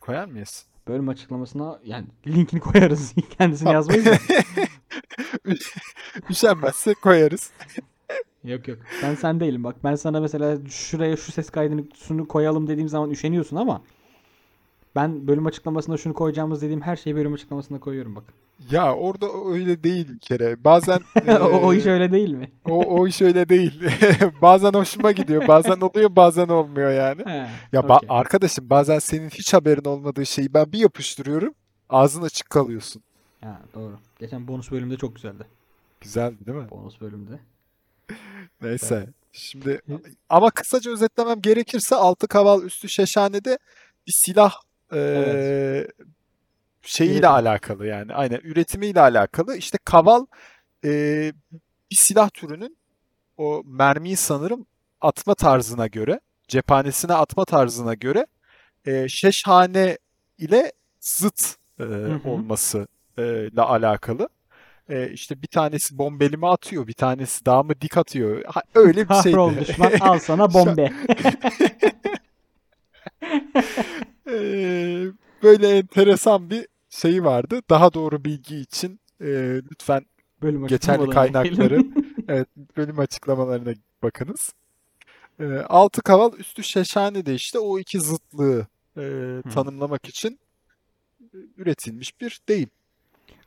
koyar 0.02 0.26
mıyız? 0.26 0.66
Bölüm 0.88 1.10
açıklamasına 1.10 1.80
yani 1.84 2.08
linkini 2.28 2.60
koyarız. 2.60 3.14
Kendisini 3.38 3.74
yazmayız. 3.74 4.08
Üşenmezse 6.30 6.94
koyarız. 6.94 7.52
Yok 8.44 8.68
yok. 8.68 8.78
Ben 9.04 9.16
sen 9.16 9.40
değilim. 9.40 9.64
Bak 9.64 9.76
ben 9.84 9.96
sana 9.96 10.20
mesela 10.20 10.58
şuraya 10.70 11.18
şu 11.18 11.32
ses 11.32 11.50
kaydını 11.50 11.84
şunu 12.08 12.28
koyalım 12.28 12.68
dediğim 12.68 12.90
zaman 12.90 13.10
üşeniyorsun 13.10 13.56
ama 13.56 13.82
Ben 14.96 15.28
bölüm 15.28 15.46
açıklamasında 15.46 15.98
şunu 15.98 16.14
koyacağımız 16.14 16.62
dediğim 16.62 16.82
her 16.82 16.96
şeyi 16.96 17.16
bölüm 17.16 17.34
açıklamasında 17.34 17.80
koyuyorum 17.80 18.16
bak. 18.16 18.24
Ya 18.72 18.96
orada 18.96 19.26
öyle 19.54 19.84
değil 19.84 20.08
bir 20.14 20.20
kere. 20.20 20.64
Bazen 20.64 21.00
o, 21.42 21.44
o 21.68 21.74
iş 21.74 21.86
öyle 21.86 22.12
değil 22.12 22.30
mi? 22.32 22.52
o, 22.70 22.84
o 22.86 23.08
iş 23.08 23.22
öyle 23.22 23.50
değil. 23.50 23.82
Bazen 24.42 24.72
hoşuma 24.74 25.12
gidiyor, 25.12 25.48
bazen 25.48 25.82
oluyor, 25.82 26.16
bazen 26.16 26.48
olmuyor 26.48 26.92
yani. 26.92 27.22
He, 27.26 27.48
Ya 27.74 27.82
ba- 27.82 27.98
okey. 27.98 28.10
arkadaşım 28.10 28.70
bazen 28.70 29.00
senin 29.00 29.30
hiç 29.30 29.54
haberin 29.54 29.86
olmadığı 29.86 30.26
şeyi 30.26 30.54
ben 30.54 30.72
bir 30.72 30.80
yapıştırıyorum, 30.80 31.54
ağzın 31.90 32.22
açık 32.22 32.50
kalıyorsun. 32.50 33.02
Ha, 33.46 33.62
doğru. 33.74 34.00
Geçen 34.20 34.48
bonus 34.48 34.72
bölümde 34.72 34.98
çok 34.98 35.16
güzeldi. 35.16 35.44
Güzeldi 36.02 36.46
değil 36.46 36.58
mi? 36.58 36.70
Bonus 36.70 37.02
bölümde. 37.02 37.40
Neyse. 38.62 39.10
Şimdi 39.32 39.82
ama 40.30 40.50
kısaca 40.52 40.92
özetlemem 40.92 41.42
gerekirse 41.42 41.96
altı 41.96 42.28
kaval 42.28 42.64
üstü 42.64 42.90
şeşhanede 42.90 43.58
bir 44.08 44.12
silah 44.12 44.54
Evet. 44.92 45.36
eee, 46.00 46.06
şeyiyle 46.82 47.14
Üretim. 47.18 47.32
alakalı 47.32 47.88
yani. 47.88 48.14
Aynen 48.14 48.40
üretimiyle 48.44 49.02
alakalı. 49.02 49.58
İşte 49.58 49.78
kaval 49.86 50.26
eee, 50.84 51.34
bir 51.92 51.96
silah 51.96 52.30
türünün 52.30 52.78
o 53.38 53.62
mermiyi 53.66 54.16
sanırım 54.16 54.66
atma 55.02 55.36
tarzına 55.36 55.88
göre, 55.88 56.20
cephanesine 56.48 57.14
atma 57.14 57.46
tarzına 57.46 57.94
göre 57.94 58.28
eee 58.88 59.06
şeşhane 59.10 59.98
ile 60.38 60.72
zıt 61.00 61.56
Hı 61.78 62.14
hı. 62.16 62.30
olması 62.30 62.88
ile 63.24 63.62
alakalı. 63.62 64.30
Eee 64.90 65.10
işte 65.14 65.42
bir 65.42 65.48
tanesi 65.48 65.98
bombelimi 65.98 66.48
atıyor, 66.48 66.88
bir 66.88 66.94
tanesi 66.94 67.46
daha 67.46 67.64
mı 67.64 67.74
dik 67.82 67.98
atıyor. 67.98 68.44
Ha, 68.46 68.62
öyle 68.76 69.04
bir 69.04 69.08
Kahrol 69.08 69.52
şeydi. 69.52 69.68
düşman 69.68 69.92
al 70.00 70.20
sana 70.20 70.54
bombe. 70.54 70.90
Eee, 74.28 75.12
böyle 75.44 75.78
enteresan 75.78 76.50
bir 76.50 76.68
şeyi 76.90 77.24
vardı. 77.24 77.62
Daha 77.70 77.94
doğru 77.94 78.26
bilgi 78.26 78.58
için 78.58 79.00
eee, 79.22 79.62
lütfen 79.72 80.06
Bölüm 80.42 80.68
geçerli 80.68 81.10
kaynakları 81.10 81.80
evet 82.28 82.48
bölüm 82.78 83.00
açıklamalarına 83.00 83.74
bakınız. 84.04 84.54
Eee, 85.40 85.58
altı 85.70 86.02
kaval 86.02 86.34
üstü 86.34 86.64
şeşhane 86.64 87.26
de 87.26 87.34
işte 87.34 87.60
o 87.60 87.80
iki 87.80 88.00
zıtlığı 88.02 88.68
Hı. 88.96 89.42
tanımlamak 89.54 90.10
için 90.10 90.40
üretilmiş 91.58 92.22
bir 92.22 92.40
deyim. 92.50 92.70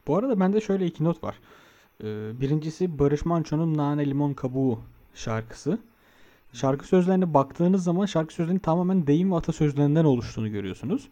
Bu 0.08 0.16
arada 0.16 0.40
bende 0.40 0.60
şöyle 0.60 0.86
iki 0.86 1.04
not 1.04 1.24
var. 1.24 1.38
Ee, 2.04 2.40
birincisi 2.40 2.98
Barış 2.98 3.24
Manço'nun 3.24 3.76
Nane 3.76 4.06
Limon 4.06 4.32
Kabuğu 4.32 4.80
şarkısı. 5.14 5.78
Şarkı 6.52 6.86
sözlerine 6.86 7.34
baktığınız 7.34 7.84
zaman 7.84 8.06
şarkı 8.06 8.34
sözlerinin 8.34 8.60
tamamen 8.60 9.06
deyim 9.06 9.32
ve 9.32 9.36
atasözlerinden 9.36 10.04
oluştuğunu 10.04 10.50
görüyorsunuz. 10.50 11.08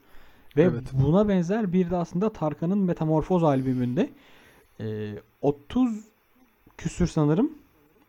Ve 0.57 0.63
Evet. 0.63 0.85
buna 0.93 1.29
benzer 1.29 1.73
bir 1.73 1.91
de 1.91 1.97
aslında 1.97 2.33
Tarkan'ın 2.33 2.79
Metamorfoz 2.79 3.45
albümünde 3.45 4.11
e, 4.81 5.15
30 5.43 6.05
küsür 6.77 7.07
sanırım 7.07 7.53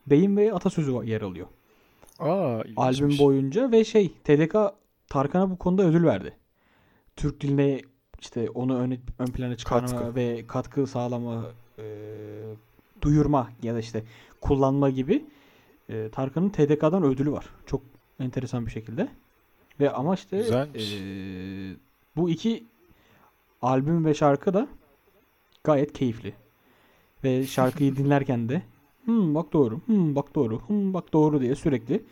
deyim 0.09 0.37
ve 0.37 0.53
atasözü 0.53 0.91
yer 1.03 1.21
alıyor. 1.21 1.47
Aa, 2.19 2.61
Albüm 2.77 3.17
boyunca 3.19 3.71
ve 3.71 3.83
şey 3.83 4.13
TDK 4.23 4.55
Tarkan'a 5.09 5.49
bu 5.49 5.57
konuda 5.57 5.83
ödül 5.83 6.03
verdi. 6.03 6.33
Türk 7.15 7.41
diline 7.41 7.81
işte 8.21 8.49
onu 8.49 8.77
ön, 8.77 8.97
ön 9.19 9.25
plana 9.25 9.57
çıkarma 9.57 9.87
Katkı. 9.87 10.15
ve 10.15 10.47
katkı 10.47 10.87
sağlama, 10.87 11.45
e, 11.79 11.83
duyurma 13.01 13.49
ya 13.63 13.75
da 13.75 13.79
işte 13.79 14.03
kullanma 14.41 14.89
gibi 14.89 15.25
e, 15.89 16.09
Tarkan'ın 16.09 16.49
TDK'dan 16.49 17.03
ödülü 17.03 17.31
var. 17.31 17.45
Çok 17.65 17.81
enteresan 18.19 18.65
bir 18.65 18.71
şekilde. 18.71 19.07
Ve 19.79 19.91
ama 19.91 20.15
işte 20.15 20.37
Güzelmiş. 20.37 20.93
e, 20.93 20.99
bu 22.15 22.29
iki 22.29 22.63
albüm 23.61 24.05
ve 24.05 24.13
şarkı 24.13 24.53
da 24.53 24.67
gayet 25.63 25.93
keyifli. 25.93 26.33
Ve 27.23 27.47
şarkıyı 27.47 27.95
dinlerken 27.97 28.49
de 28.49 28.61
hmm, 29.05 29.35
bak 29.35 29.53
doğru, 29.53 29.79
hmm, 29.85 30.15
bak 30.15 30.35
doğru, 30.35 30.61
hmm, 30.67 30.93
bak 30.93 31.13
doğru 31.13 31.41
diye 31.41 31.55
sürekli 31.55 32.03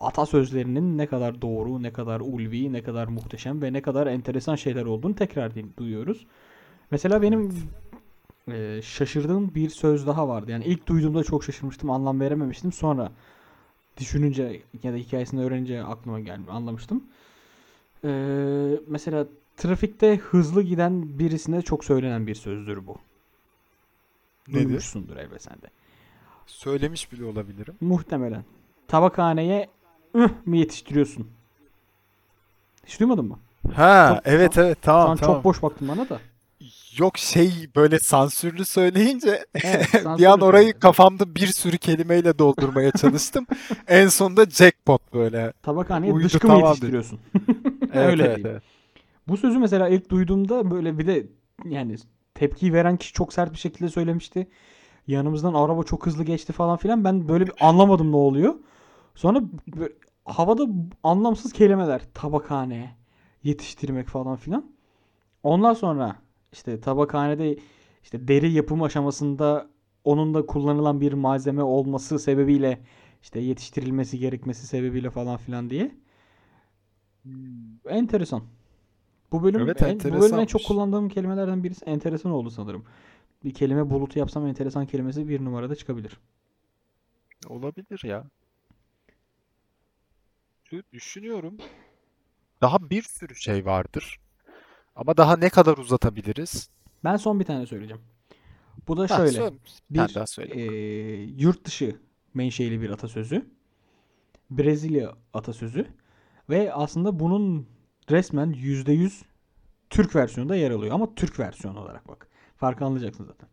atasözlerinin 0.00 0.98
ne 0.98 1.06
kadar 1.06 1.42
doğru, 1.42 1.82
ne 1.82 1.92
kadar 1.92 2.20
ulvi, 2.20 2.72
ne 2.72 2.82
kadar 2.82 3.06
muhteşem 3.06 3.62
ve 3.62 3.72
ne 3.72 3.82
kadar 3.82 4.06
enteresan 4.06 4.54
şeyler 4.56 4.84
olduğunu 4.84 5.14
tekrar 5.14 5.52
duyuyoruz. 5.76 6.26
Mesela 6.90 7.22
benim 7.22 7.52
e, 8.48 8.82
şaşırdığım 8.82 9.54
bir 9.54 9.68
söz 9.68 10.06
daha 10.06 10.28
vardı. 10.28 10.50
Yani 10.50 10.64
ilk 10.64 10.86
duyduğumda 10.86 11.24
çok 11.24 11.44
şaşırmıştım, 11.44 11.90
anlam 11.90 12.20
verememiştim. 12.20 12.72
Sonra 12.72 13.12
düşününce 13.96 14.62
ya 14.82 14.92
da 14.92 14.96
hikayesini 14.96 15.44
öğrenince 15.44 15.82
aklıma 15.82 16.20
geldi, 16.20 16.50
anlamıştım. 16.50 17.04
E, 18.04 18.10
mesela 18.86 19.26
trafikte 19.56 20.16
hızlı 20.16 20.62
giden 20.62 21.18
birisine 21.18 21.62
çok 21.62 21.84
söylenen 21.84 22.26
bir 22.26 22.34
sözdür 22.34 22.86
bu. 22.86 22.96
Nedir? 24.48 24.64
Duymuşsundur 24.64 25.16
elbet 25.16 25.42
sen 25.42 25.54
de. 25.54 25.70
Söylemiş 26.46 27.12
bile 27.12 27.24
olabilirim. 27.24 27.74
Muhtemelen. 27.80 28.44
Tabakhaneye 28.88 29.68
ıh 30.16 30.30
mı 30.46 30.56
yetiştiriyorsun? 30.56 31.26
Hiç 32.86 33.00
duymadın 33.00 33.24
mı? 33.24 33.38
Ha, 33.74 34.12
Çok- 34.16 34.32
evet 34.32 34.58
evet 34.58 34.76
Şu 34.76 34.82
tamam 34.82 35.10
an 35.10 35.16
tamam. 35.16 35.36
çok 35.36 35.44
boş 35.44 35.62
baktın 35.62 35.88
bana 35.88 36.08
da. 36.08 36.20
Yok 36.98 37.18
şey 37.18 37.50
böyle 37.76 37.98
sansürlü 37.98 38.64
söyleyince 38.64 39.44
Evet, 39.64 39.88
bir 39.94 39.98
sansürlü 39.98 40.28
an 40.28 40.40
orayı 40.40 40.62
söyledin. 40.64 40.80
kafamda 40.80 41.34
bir 41.34 41.46
sürü 41.46 41.78
kelimeyle 41.78 42.38
doldurmaya 42.38 42.90
çalıştım. 42.90 43.46
En 43.88 44.08
sonunda 44.08 44.44
jackpot 44.44 45.14
böyle. 45.14 45.52
Tabakhaneye 45.62 46.12
Uydu 46.12 46.24
dışkı 46.26 46.46
mı 46.46 46.52
tamam 46.52 46.66
yetiştiriyorsun? 46.68 47.18
Evet 47.92 48.06
Öyle 48.10 48.24
evet 48.24 48.36
diyeyim. 48.36 48.46
evet. 48.46 48.62
Bu 49.28 49.36
sözü 49.36 49.58
mesela 49.58 49.88
ilk 49.88 50.10
duyduğumda 50.10 50.70
böyle 50.70 50.98
bir 50.98 51.06
de 51.06 51.26
yani 51.64 51.96
tepki 52.34 52.72
veren 52.72 52.96
kişi 52.96 53.12
çok 53.12 53.32
sert 53.32 53.52
bir 53.52 53.58
şekilde 53.58 53.88
söylemişti. 53.88 54.46
Yanımızdan 55.06 55.54
araba 55.54 55.82
çok 55.82 56.06
hızlı 56.06 56.24
geçti 56.24 56.52
falan 56.52 56.76
filan. 56.76 57.04
Ben 57.04 57.28
böyle 57.28 57.46
bir 57.46 57.52
anlamadım 57.60 58.12
ne 58.12 58.16
oluyor. 58.16 58.54
Sonra 59.14 59.40
havada 60.26 60.66
anlamsız 61.02 61.52
kelimeler. 61.52 62.02
Tabakhane, 62.14 62.96
yetiştirmek 63.42 64.08
falan 64.08 64.36
filan. 64.36 64.70
Ondan 65.42 65.74
sonra 65.74 66.16
işte 66.52 66.80
tabakhanede 66.80 67.58
işte 68.02 68.28
deri 68.28 68.52
yapım 68.52 68.82
aşamasında 68.82 69.68
onun 70.04 70.34
da 70.34 70.46
kullanılan 70.46 71.00
bir 71.00 71.12
malzeme 71.12 71.62
olması 71.62 72.18
sebebiyle 72.18 72.80
işte 73.22 73.40
yetiştirilmesi 73.40 74.18
gerekmesi 74.18 74.66
sebebiyle 74.66 75.10
falan 75.10 75.36
filan 75.36 75.70
diye. 75.70 75.94
Enteresan. 77.88 78.42
Bu 79.32 79.42
bölüm 79.42 79.60
Evet, 79.60 79.82
en, 79.82 79.98
bu 79.98 80.20
bölüm 80.20 80.38
en 80.38 80.46
çok 80.46 80.64
kullandığım 80.64 81.08
kelimelerden 81.08 81.64
birisi 81.64 81.84
enteresan 81.84 82.32
oldu 82.32 82.50
sanırım. 82.50 82.84
Bir 83.44 83.54
kelime 83.54 83.90
bulutu 83.90 84.18
yapsam 84.18 84.46
enteresan 84.46 84.86
kelimesi 84.86 85.28
bir 85.28 85.44
numarada 85.44 85.74
çıkabilir. 85.74 86.20
Olabilir 87.48 88.04
ya. 88.04 88.24
Düşünüyorum. 90.92 91.56
Daha 92.60 92.90
bir 92.90 93.02
sürü 93.02 93.34
şey 93.36 93.64
vardır. 93.66 94.20
Ama 94.96 95.16
daha 95.16 95.36
ne 95.36 95.48
kadar 95.48 95.76
uzatabiliriz? 95.78 96.70
Ben 97.04 97.16
son 97.16 97.40
bir 97.40 97.44
tane 97.44 97.66
söyleyeceğim. 97.66 98.02
Bu 98.88 98.96
da 98.96 99.02
Ha, 99.02 99.16
şöyle. 99.16 99.32
söyle. 99.32 99.56
Bir 99.90 100.14
daha 100.14 100.26
söyle. 100.26 100.54
eee, 100.54 101.22
yurt 101.38 101.64
dışı 101.64 102.00
menşeli 102.34 102.80
bir 102.80 102.90
atasözü. 102.90 103.46
Brezilya 104.50 105.14
atasözü. 105.34 105.86
Ve 106.50 106.72
aslında 106.72 107.18
bunun 107.20 107.68
resmen 108.10 108.52
%100 108.52 109.22
Türk 109.90 110.16
versiyonunda 110.16 110.56
yer 110.56 110.70
alıyor. 110.70 110.94
Ama 110.94 111.14
Türk 111.14 111.38
versiyonu 111.40 111.80
olarak 111.80 112.08
bak. 112.08 112.28
Farkı 112.56 112.84
anlayacaksın 112.84 113.24
zaten. 113.24 113.48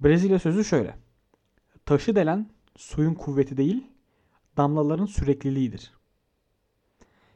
Brezilya 0.00 0.38
sözü 0.38 0.64
şöyle. 0.64 0.96
Taşı 1.86 2.16
delen 2.16 2.50
suyun 2.76 3.14
kuvveti 3.14 3.56
değil, 3.56 3.86
damlaların 4.56 5.06
sürekliliğidir. 5.06 5.92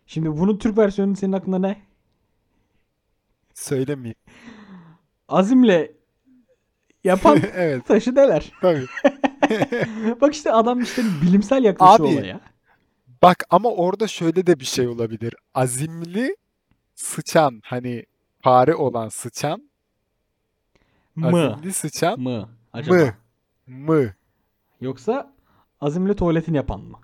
Şimdi 0.07 0.38
bunun 0.38 0.59
Türk 0.59 0.79
versiyonu 0.79 1.17
senin 1.17 1.33
aklında 1.33 1.59
ne? 1.59 1.83
Söylemeyeyim. 3.55 4.17
Azimle 5.29 5.93
yapan 7.05 7.41
Evet, 7.55 7.87
taşı 7.87 8.17
deler. 8.17 8.53
tabii. 8.61 8.87
Bak 10.21 10.35
işte 10.35 10.53
adam 10.53 10.81
işte 10.81 11.03
bilimsel 11.23 11.65
yaklaşıyor 11.65 12.11
Abi, 12.11 12.19
olaya. 12.19 12.41
Bak 13.23 13.45
ama 13.51 13.69
orada 13.69 14.09
şöyle 14.09 14.47
de 14.47 14.61
bir 14.61 14.65
şey 14.65 14.88
olabilir. 14.88 15.35
Azimli 15.55 16.37
sıçan 16.95 17.61
hani 17.65 18.05
fare 18.41 18.75
olan 18.75 19.09
sıçan, 19.09 19.71
Mı? 21.15 21.27
azimli 21.53 21.73
sıçan 21.73 22.21
Mı? 22.21 22.49
Acaba? 22.73 22.97
mı? 22.97 23.15
Mı? 23.67 24.15
Yoksa 24.81 25.33
azimle 25.81 26.17
tuvaletini 26.17 26.57
yapan 26.57 26.81
mı? 26.81 26.99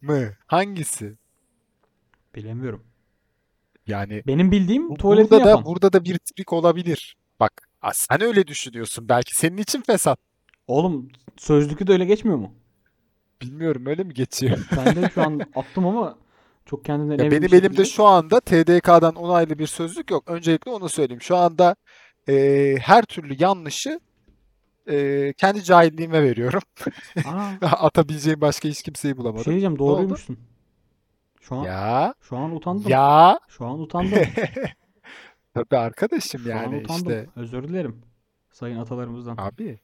Mı? 0.00 0.32
Hangisi? 0.46 1.16
Bilemiyorum. 2.34 2.82
Yani 3.86 4.22
Benim 4.26 4.52
bildiğim 4.52 4.94
tuvaletini 4.94 5.30
burada 5.30 5.44
da 5.44 5.64
burada 5.64 5.92
da 5.92 6.04
bir 6.04 6.18
trik 6.18 6.52
olabilir. 6.52 7.16
Bak, 7.40 7.52
sen 7.92 8.22
öyle 8.22 8.46
düşünüyorsun. 8.46 9.08
Belki 9.08 9.36
senin 9.36 9.56
için 9.56 9.80
fesat. 9.82 10.18
Oğlum 10.66 11.08
sözlükü 11.36 11.86
de 11.86 11.92
öyle 11.92 12.04
geçmiyor 12.04 12.38
mu? 12.38 12.54
Bilmiyorum 13.42 13.86
öyle 13.86 14.04
mi 14.04 14.14
geçiyor? 14.14 14.58
Ben 14.76 14.96
de 14.96 15.10
şu 15.14 15.22
an 15.22 15.40
attım 15.54 15.86
ama 15.86 16.18
Çok 16.66 16.84
kendinden 16.84 17.24
Ya 17.24 17.30
benim 17.30 17.42
bir 17.42 17.52
elimde 17.52 17.84
şu 17.84 18.04
anda 18.04 18.40
TDK'dan 18.40 19.14
onaylı 19.14 19.58
bir 19.58 19.66
sözlük 19.66 20.10
yok. 20.10 20.24
Öncelikle 20.30 20.70
onu 20.70 20.88
söyleyeyim. 20.88 21.22
Şu 21.22 21.36
anda 21.36 21.76
e, 22.28 22.76
her 22.80 23.04
türlü 23.04 23.42
yanlışı 23.42 24.00
e, 24.90 25.32
kendi 25.36 25.64
cahilliğime 25.64 26.22
veriyorum. 26.22 26.62
Atabileceğim 27.62 28.40
başka 28.40 28.68
hiç 28.68 28.82
kimseyi 28.82 29.16
bulamadım. 29.16 29.44
şey 29.44 29.50
diyeceğim 29.50 29.78
doğruymuşsun. 29.78 30.38
Şu 31.42 31.54
an 31.56 31.64
Ya 31.64 32.14
şu 32.20 32.36
an 32.36 32.56
utandım. 32.56 32.90
ya 32.90 33.40
Şu 33.48 33.66
an 33.66 33.80
utandım. 33.80 34.18
tabii 35.54 35.76
arkadaşım 35.76 36.40
Şu 36.40 36.52
an 36.52 36.56
yani 36.56 36.76
utandım. 36.76 37.06
işte 37.08 37.26
Özür 37.36 37.68
dilerim. 37.68 38.02
Sayın 38.52 38.78
atalarımızdan. 38.78 39.34
abi 39.38 39.78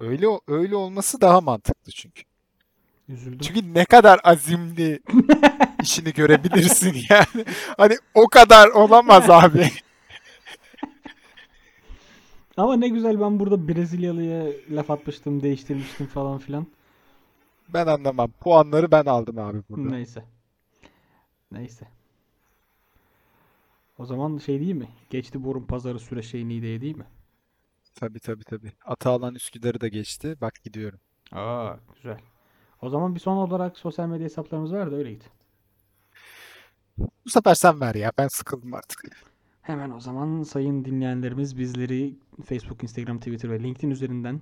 öyle 0.00 0.26
öyle 0.48 0.76
olması 0.76 1.20
daha 1.20 1.40
mantıklı 1.40 1.92
çünkü. 1.92 2.22
Üzüldüm. 3.08 3.38
Çünkü 3.38 3.74
ne 3.74 3.84
kadar 3.84 4.20
azimli 4.24 5.00
işini 5.82 6.12
görebilirsin 6.12 6.96
yani. 7.10 7.44
Hani 7.76 7.96
o 8.14 8.28
kadar 8.28 8.68
olamaz 8.68 9.30
abi. 9.30 9.70
Ama 12.56 12.76
ne 12.76 12.88
güzel 12.88 13.20
ben 13.20 13.40
burada 13.40 13.68
Brezilyalıya 13.68 14.52
laf 14.70 14.90
atmıştım, 14.90 15.42
değiştirmiştim 15.42 16.06
falan 16.06 16.38
filan. 16.38 16.66
Ben 17.68 17.86
anlamam. 17.86 18.30
Puanları 18.40 18.90
ben 18.90 19.04
aldım 19.04 19.38
abi 19.38 19.58
burada. 19.70 19.90
Neyse. 19.90 20.24
Neyse. 21.52 21.88
O 23.98 24.04
zaman 24.04 24.38
şey 24.38 24.60
değil 24.60 24.74
mi? 24.74 24.88
Geçti 25.10 25.44
borun 25.44 25.62
pazarı 25.62 26.00
süre 26.00 26.22
şeyini 26.22 26.62
de 26.62 26.80
değil 26.80 26.96
mi? 26.96 27.06
Tabii 27.94 28.20
tabii 28.20 28.44
tabii. 28.44 28.72
Atalan 28.84 29.34
Üsküdar'ı 29.34 29.80
da 29.80 29.88
geçti. 29.88 30.36
Bak 30.40 30.54
gidiyorum. 30.64 30.98
Aa, 31.32 31.76
güzel. 31.94 32.18
O 32.82 32.88
zaman 32.88 33.14
bir 33.14 33.20
son 33.20 33.36
olarak 33.36 33.78
sosyal 33.78 34.08
medya 34.08 34.24
hesaplarımız 34.24 34.72
var 34.72 34.92
da 34.92 34.96
öyle 34.96 35.12
git. 35.12 35.30
Bu 36.98 37.30
sefer 37.30 37.54
sen 37.54 37.80
ver 37.80 37.94
ya. 37.94 38.12
Ben 38.18 38.28
sıkıldım 38.28 38.74
artık. 38.74 39.04
Hemen 39.62 39.90
o 39.90 40.00
zaman 40.00 40.42
sayın 40.42 40.84
dinleyenlerimiz 40.84 41.58
bizleri 41.58 42.14
Facebook, 42.44 42.82
Instagram, 42.82 43.18
Twitter 43.18 43.50
ve 43.50 43.62
LinkedIn 43.62 43.90
üzerinden 43.90 44.40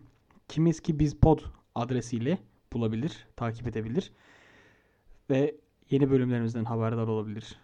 kimiz 0.49 0.81
ki 0.81 0.99
biz 0.99 1.17
pod 1.17 1.39
adresiyle 1.75 2.39
bulabilir, 2.73 3.27
takip 3.37 3.67
edebilir 3.67 4.13
ve 5.31 5.55
yeni 5.91 6.11
bölümlerimizden 6.11 6.65
haberdar 6.65 7.07
olabilir. 7.09 7.57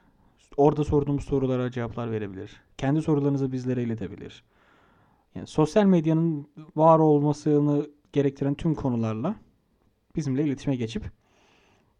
Orada 0.56 0.84
sorduğumuz 0.84 1.24
sorulara 1.24 1.70
cevaplar 1.70 2.10
verebilir. 2.10 2.60
Kendi 2.78 3.02
sorularınızı 3.02 3.52
bizlere 3.52 3.82
iletebilir. 3.82 4.44
Yani 5.34 5.46
sosyal 5.46 5.84
medyanın 5.84 6.48
var 6.76 6.98
olmasını 6.98 7.90
gerektiren 8.12 8.54
tüm 8.54 8.74
konularla 8.74 9.36
bizimle 10.16 10.44
iletişime 10.44 10.76
geçip 10.76 11.04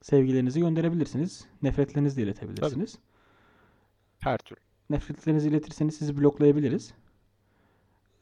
sevgilerinizi 0.03 0.61
gönderebilirsiniz. 0.61 1.47
Nefretlerinizi 1.63 2.17
de 2.17 2.23
iletebilirsiniz. 2.23 2.99
Her 4.21 4.39
türlü. 4.39 4.61
Nefretlerinizi 4.91 5.49
iletirseniz 5.49 5.97
sizi 5.97 6.17
bloklayabiliriz. 6.17 6.95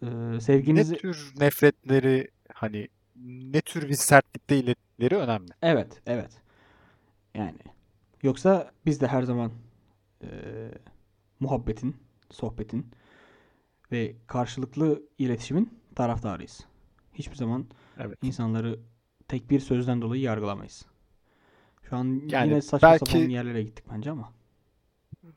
Ee, 0.03 0.07
Ne 0.07 0.41
sevginizi 0.41 0.97
tür 0.97 1.33
nefretleri 1.41 2.29
hani 2.53 2.89
ne 3.53 3.61
tür 3.61 3.89
bir 3.89 3.95
sertlikte 3.95 4.57
ilettikleri 4.59 5.17
önemli. 5.17 5.51
evet 5.63 6.03
evet 6.07 6.31
yani 7.35 7.59
yoksa 8.23 8.73
biz 8.87 9.01
de 9.01 9.07
her 9.07 9.23
zaman 9.23 9.53
eee, 10.23 10.29
muhabbetin, 11.41 11.97
sohbetin 12.31 12.87
ve 13.93 14.17
karşılıklı 14.27 15.03
iletişimin 15.19 15.79
taraftarıyız. 15.95 16.67
Hiçbir 17.15 17.37
zaman 17.37 17.67
Evet. 17.99 18.19
insanları 18.23 18.81
tek 19.29 19.51
bir 19.51 19.61
sözden 19.61 20.03
dolayı 20.03 20.23
yargılamayız. 20.23 20.87
Şu 21.83 21.97
an 21.97 22.23
Yani 22.29 22.49
yine 22.49 22.63
saçma 22.63 22.89
belki- 22.89 23.11
sapan 23.13 23.29
yerlere 23.29 23.63
gittik 23.63 23.85
bence 23.93 24.11
ama. 24.11 24.33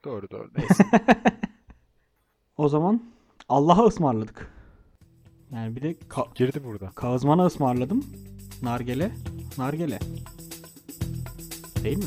Doğru 0.03 0.29
doğru. 0.31 0.51
Neyse. 0.57 0.83
O 2.57 2.69
zaman 2.69 3.03
Allah'a 3.49 3.85
ısmarladık. 3.85 4.51
Yani 5.51 5.75
bir 5.75 5.81
de 5.81 5.91
ka- 5.93 6.33
Girdi 6.35 6.63
burada. 6.63 6.89
Kazmana 6.89 7.45
ısmarladım. 7.45 8.05
Nargele. 8.61 9.11
Nargele. 9.57 9.99
Değil 11.83 11.97
mi? 11.97 12.05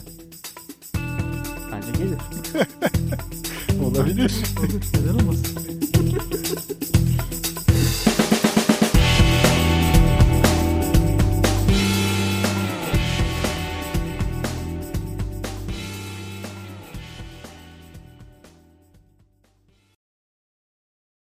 Bence 1.78 2.04
gelir. 2.04 2.18
Olabilir. 3.84 4.32
Olur. 4.58 4.82
Neden 4.94 5.14
olmasın? 5.14 5.58